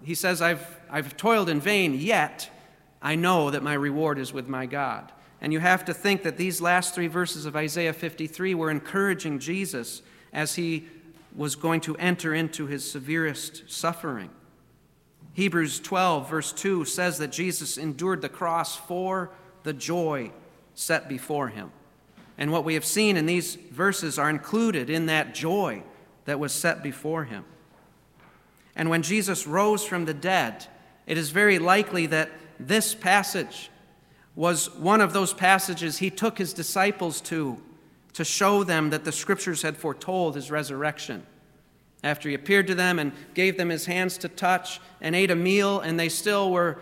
he 0.03 0.13
says, 0.13 0.41
I've, 0.41 0.79
I've 0.91 1.17
toiled 1.17 1.49
in 1.49 1.59
vain, 1.59 1.95
yet 1.95 2.51
I 3.01 3.15
know 3.15 3.49
that 3.49 3.63
my 3.63 3.73
reward 3.73 4.19
is 4.19 4.33
with 4.33 4.47
my 4.47 4.65
God. 4.65 5.11
And 5.39 5.53
you 5.53 5.59
have 5.59 5.85
to 5.85 5.93
think 5.93 6.23
that 6.23 6.37
these 6.37 6.61
last 6.61 6.93
three 6.93 7.07
verses 7.07 7.45
of 7.45 7.55
Isaiah 7.55 7.93
53 7.93 8.53
were 8.55 8.69
encouraging 8.69 9.39
Jesus 9.39 10.01
as 10.33 10.55
he 10.55 10.87
was 11.35 11.55
going 11.55 11.81
to 11.81 11.95
enter 11.97 12.33
into 12.33 12.65
his 12.65 12.89
severest 12.89 13.63
suffering. 13.67 14.31
Hebrews 15.33 15.79
12, 15.79 16.29
verse 16.29 16.51
2 16.51 16.85
says 16.85 17.19
that 17.19 17.31
Jesus 17.31 17.77
endured 17.77 18.23
the 18.23 18.29
cross 18.29 18.75
for 18.75 19.29
the 19.61 19.73
joy 19.73 20.31
set 20.73 21.07
before 21.07 21.49
him. 21.49 21.71
And 22.37 22.51
what 22.51 22.63
we 22.63 22.75
have 22.75 22.85
seen 22.85 23.17
in 23.17 23.25
these 23.25 23.55
verses 23.55 24.19
are 24.19 24.29
included 24.29 24.89
in 24.89 25.07
that 25.07 25.33
joy 25.33 25.83
that 26.25 26.39
was 26.39 26.51
set 26.51 26.83
before 26.83 27.23
him. 27.25 27.45
And 28.75 28.89
when 28.89 29.01
Jesus 29.01 29.47
rose 29.47 29.83
from 29.83 30.05
the 30.05 30.13
dead, 30.13 30.67
it 31.07 31.17
is 31.17 31.31
very 31.31 31.57
likely 31.57 32.05
that 32.07 32.29
this 32.59 32.93
passage 32.93 33.71
was 34.35 34.69
one 34.75 35.01
of 35.01 35.13
those 35.13 35.33
passages 35.33 35.97
he 35.97 36.11
took 36.11 36.37
his 36.37 36.53
disciples 36.53 37.21
to 37.21 37.59
to 38.17 38.25
show 38.25 38.63
them 38.63 38.89
that 38.89 39.05
the 39.05 39.11
scriptures 39.11 39.61
had 39.61 39.77
foretold 39.77 40.33
his 40.33 40.49
resurrection. 40.49 41.23
After 42.03 42.27
he 42.27 42.33
appeared 42.33 42.65
to 42.65 42.73
them 42.73 42.97
and 42.97 43.11
gave 43.35 43.57
them 43.57 43.69
his 43.69 43.85
hands 43.85 44.17
to 44.17 44.27
touch 44.27 44.81
and 45.01 45.15
ate 45.15 45.29
a 45.29 45.35
meal, 45.35 45.81
and 45.81 45.99
they 45.99 46.09
still 46.09 46.49
were 46.51 46.79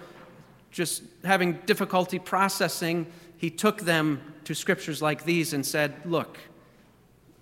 just 0.72 1.04
having 1.26 1.60
difficulty 1.66 2.20
processing, 2.20 3.06
he 3.36 3.50
took 3.50 3.82
them 3.82 4.22
to 4.46 4.56
scriptures 4.56 5.02
like 5.02 5.26
these 5.26 5.54
and 5.54 5.66
said, 5.66 5.94
Look, 6.06 6.38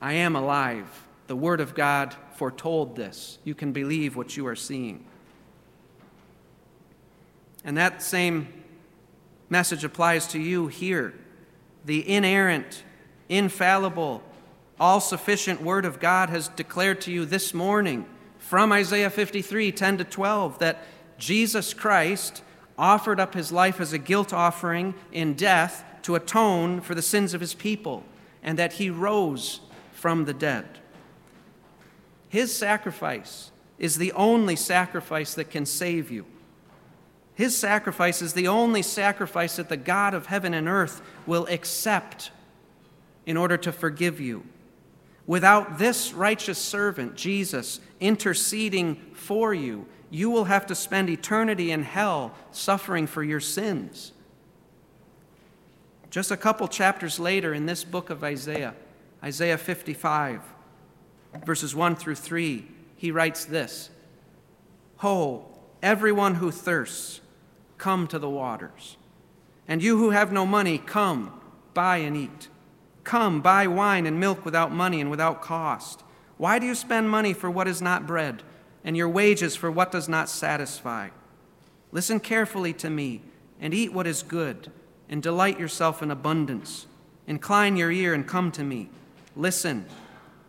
I 0.02 0.14
am 0.14 0.36
alive. 0.36 0.88
The 1.28 1.36
Word 1.36 1.62
of 1.62 1.76
God 1.76 2.16
foretold 2.36 2.96
this. 2.96 3.40
You 3.44 3.56
can 3.56 3.72
believe 3.72 4.16
what 4.16 4.36
you 4.36 4.46
are 4.48 4.56
seeing. 4.56 5.06
And 7.64 7.78
that 7.78 8.02
same 8.02 8.48
message 9.50 9.84
applies 9.84 10.28
to 10.28 10.40
you 10.40 10.68
here. 10.68 11.14
The 11.86 12.10
inerrant, 12.10 12.84
infallible, 13.30 14.24
all 14.80 15.00
sufficient 15.00 15.62
Word 15.62 15.86
of 15.86 16.00
God 16.00 16.30
has 16.30 16.50
declared 16.50 17.00
to 17.02 17.12
you 17.12 17.26
this 17.26 17.54
morning 17.54 18.06
from 18.40 18.72
Isaiah 18.72 19.10
53 19.10 19.72
10 19.72 20.00
to 20.00 20.04
12 20.04 20.60
that 20.60 20.84
Jesus 21.18 21.74
Christ 21.74 22.42
offered 22.78 23.20
up 23.20 23.34
his 23.34 23.52
life 23.52 23.80
as 23.80 23.94
a 23.94 23.98
guilt 23.98 24.34
offering 24.34 24.96
in 25.12 25.36
death 25.36 25.86
to 26.04 26.16
atone 26.16 26.82
for 26.82 26.96
the 26.96 27.02
sins 27.02 27.34
of 27.34 27.42
his 27.42 27.54
people, 27.54 28.04
and 28.42 28.60
that 28.60 28.74
he 28.74 28.90
rose 28.90 29.62
from 29.92 30.26
the 30.26 30.34
dead. 30.34 30.66
His 32.30 32.56
sacrifice 32.56 33.52
is 33.78 33.98
the 33.98 34.12
only 34.14 34.56
sacrifice 34.56 35.34
that 35.36 35.50
can 35.50 35.66
save 35.66 36.12
you. 36.12 36.26
His 37.36 37.58
sacrifice 37.58 38.22
is 38.22 38.34
the 38.34 38.48
only 38.48 38.82
sacrifice 38.82 39.56
that 39.56 39.70
the 39.70 39.78
God 39.78 40.14
of 40.14 40.28
heaven 40.28 40.54
and 40.54 40.68
earth 40.68 41.02
will 41.26 41.48
accept 41.48 42.32
in 43.26 43.38
order 43.38 43.58
to 43.58 43.72
forgive 43.72 44.20
you. 44.20 44.44
Without 45.26 45.80
this 45.80 46.14
righteous 46.14 46.60
servant, 46.60 47.16
Jesus, 47.16 47.80
interceding 48.00 48.96
for 49.14 49.54
you, 49.54 49.86
you 50.10 50.30
will 50.30 50.44
have 50.44 50.68
to 50.68 50.76
spend 50.76 51.10
eternity 51.10 51.72
in 51.72 51.84
hell 51.84 52.34
suffering 52.52 53.08
for 53.08 53.24
your 53.24 53.40
sins. 53.40 54.12
Just 56.14 56.30
a 56.30 56.38
couple 56.38 56.68
chapters 56.68 57.20
later 57.20 57.56
in 57.56 57.66
this 57.66 57.84
book 57.84 58.12
of 58.12 58.24
Isaiah, 58.24 58.76
Isaiah 59.24 59.58
55, 59.58 60.42
verses 61.44 61.74
1 61.74 61.96
through 61.96 62.14
3, 62.14 62.68
he 62.96 63.10
writes 63.10 63.46
this 63.46 63.90
Ho, 64.98 65.48
everyone 65.82 66.36
who 66.36 66.52
thirsts, 66.52 67.20
come 67.80 68.06
to 68.06 68.20
the 68.20 68.30
waters. 68.30 68.98
And 69.68 69.82
you 69.82 69.98
who 69.98 70.12
have 70.12 70.32
no 70.32 70.46
money, 70.46 70.78
come, 70.78 71.42
buy 71.74 71.98
and 71.98 72.16
eat. 72.16 72.48
Come, 73.04 73.42
buy 73.42 73.66
wine 73.66 74.06
and 74.06 74.20
milk 74.20 74.46
without 74.46 74.72
money 74.72 75.02
and 75.02 75.10
without 75.10 75.42
cost. 75.42 76.04
Why 76.38 76.60
do 76.60 76.68
you 76.68 76.76
spend 76.76 77.10
money 77.10 77.34
for 77.34 77.50
what 77.50 77.68
is 77.68 77.82
not 77.82 78.06
bread, 78.06 78.44
and 78.84 78.96
your 78.96 79.10
wages 79.10 79.56
for 79.56 79.72
what 79.72 79.92
does 79.92 80.08
not 80.08 80.30
satisfy? 80.30 81.10
Listen 81.92 82.20
carefully 82.20 82.74
to 82.74 82.92
me, 82.92 83.24
and 83.60 83.74
eat 83.74 83.92
what 83.92 84.06
is 84.06 84.22
good, 84.22 84.72
and 85.10 85.22
delight 85.22 85.60
yourself 85.60 86.02
in 86.02 86.12
abundance. 86.12 86.88
Incline 87.28 87.78
your 87.78 87.92
ear 87.92 88.14
and 88.14 88.28
come 88.28 88.52
to 88.54 88.64
me. 88.64 88.90
Listen, 89.36 89.86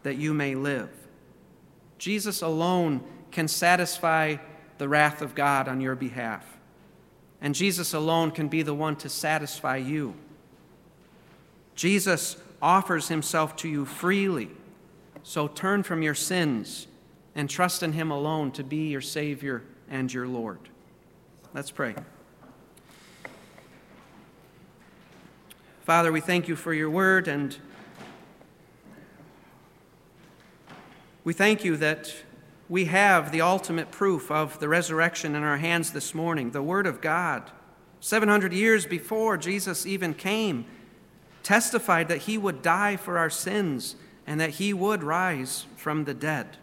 that 0.03 0.17
you 0.17 0.35
may 0.35 0.55
live. 0.55 0.91
Jesus 1.99 2.43
alone 2.43 3.03
can 3.31 3.49
satisfy 3.49 4.37
the 4.79 4.89
wrath 4.89 5.23
of 5.23 5.35
God 5.35 5.69
on 5.69 5.81
your 5.81 5.95
behalf. 5.95 6.45
And 7.41 7.55
Jesus 7.55 7.93
alone 7.93 8.31
can 8.31 8.49
be 8.49 8.63
the 8.63 8.75
one 8.75 8.97
to 8.97 9.09
satisfy 9.09 9.77
you. 9.77 10.15
Jesus 11.75 12.37
offers 12.63 13.09
himself 13.09 13.57
to 13.57 13.69
you 13.69 13.85
freely. 13.85 14.51
So 15.23 15.49
turn 15.49 15.83
from 15.83 16.03
your 16.03 16.15
sins 16.15 16.87
and 17.35 17.51
trust 17.51 17.83
in 17.83 17.93
him 17.93 18.11
alone 18.11 18.53
to 18.53 18.65
be 18.65 18.89
your 18.89 19.01
Savior 19.01 19.63
and 19.91 20.13
your 20.13 20.27
Lord. 20.27 20.61
Let's 21.53 21.71
pray. 21.71 21.95
Father, 25.85 26.11
we 26.11 26.23
thank 26.23 26.49
you 26.49 26.57
for 26.57 26.73
your 26.73 26.89
word 26.89 27.29
and 27.29 27.59
we 31.25 31.35
thank 31.35 31.63
you 31.63 31.77
that 31.77 32.15
we 32.71 32.87
have 32.87 33.31
the 33.31 33.43
ultimate 33.43 33.91
proof 33.91 34.31
of 34.31 34.59
the 34.61 34.69
resurrection 34.69 35.35
in 35.35 35.43
our 35.43 35.59
hands 35.59 35.93
this 35.93 36.15
morning, 36.15 36.53
the 36.53 36.63
Word 36.63 36.87
of 36.87 37.03
God. 37.03 37.51
700 38.01 38.55
years 38.55 38.87
before 38.87 39.37
Jesus 39.37 39.85
even 39.85 40.15
came, 40.15 40.65
testified 41.43 42.09
that 42.09 42.23
he 42.23 42.39
would 42.39 42.63
die 42.63 42.97
for 42.97 43.19
our 43.19 43.29
sins 43.29 43.97
and 44.27 44.41
that 44.41 44.51
he 44.51 44.73
would 44.73 45.03
rise 45.03 45.67
from 45.77 46.05
the 46.05 46.15
dead. 46.15 46.57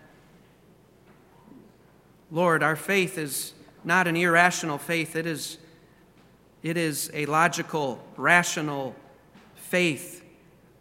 Lord, 2.31 2.63
our 2.63 2.75
faith 2.75 3.19
is 3.19 3.53
not 3.83 4.07
an 4.07 4.15
irrational 4.15 4.79
faith, 4.79 5.15
it 5.15 5.27
is, 5.27 5.59
it 6.63 6.75
is 6.75 7.11
a 7.13 7.27
logical, 7.27 8.03
rational 8.17 8.95
faith 9.71 10.21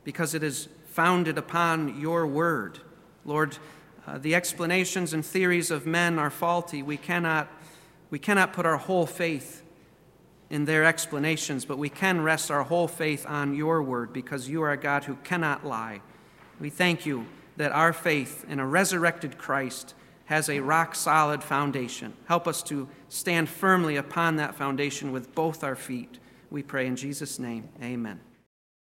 because 0.03 0.35
it 0.35 0.43
is 0.43 0.69
founded 0.87 1.39
upon 1.39 2.01
your 2.01 2.27
word. 2.27 2.81
Lord, 3.25 3.57
uh, 4.05 4.19
the 4.19 4.35
explanations 4.35 5.13
and 5.13 5.25
theories 5.25 5.71
of 5.71 5.87
men 5.87 6.19
are 6.19 6.29
faulty. 6.29 6.83
We 6.83 6.97
cannot, 6.97 7.49
we 8.11 8.19
cannot 8.19 8.53
put 8.53 8.67
our 8.67 8.79
whole 8.79 9.07
faith 9.07 9.63
in 10.51 10.65
their 10.65 10.85
explanations, 10.85 11.65
but 11.65 11.79
we 11.79 11.89
can 11.89 12.21
rest 12.21 12.51
our 12.51 12.65
whole 12.65 12.89
faith 12.89 13.25
on 13.29 13.55
your 13.55 13.81
word 13.81 14.13
because 14.13 14.49
you 14.49 14.61
are 14.63 14.73
a 14.73 14.77
God 14.77 15.05
who 15.05 15.15
cannot 15.23 15.65
lie. 15.65 16.01
We 16.59 16.69
thank 16.69 17.07
you 17.07 17.27
that 17.59 17.71
our 17.71 17.93
faith 17.93 18.45
in 18.49 18.59
a 18.59 18.67
resurrected 18.67 19.39
Christ 19.39 19.95
has 20.25 20.49
a 20.49 20.59
rock 20.59 20.97
solid 20.97 21.45
foundation. 21.45 22.15
Help 22.27 22.49
us 22.49 22.61
to 22.65 22.89
stand 23.09 23.49
firmly 23.49 23.95
upon 23.95 24.35
that 24.37 24.57
foundation 24.57 25.13
with 25.13 25.33
both 25.37 25.63
our 25.63 25.77
feet. 25.77 26.19
We 26.51 26.65
pray 26.65 26.89
in 26.89 26.97
Jesus' 26.97 27.39
name. 27.39 27.69
Amen. 27.81 28.19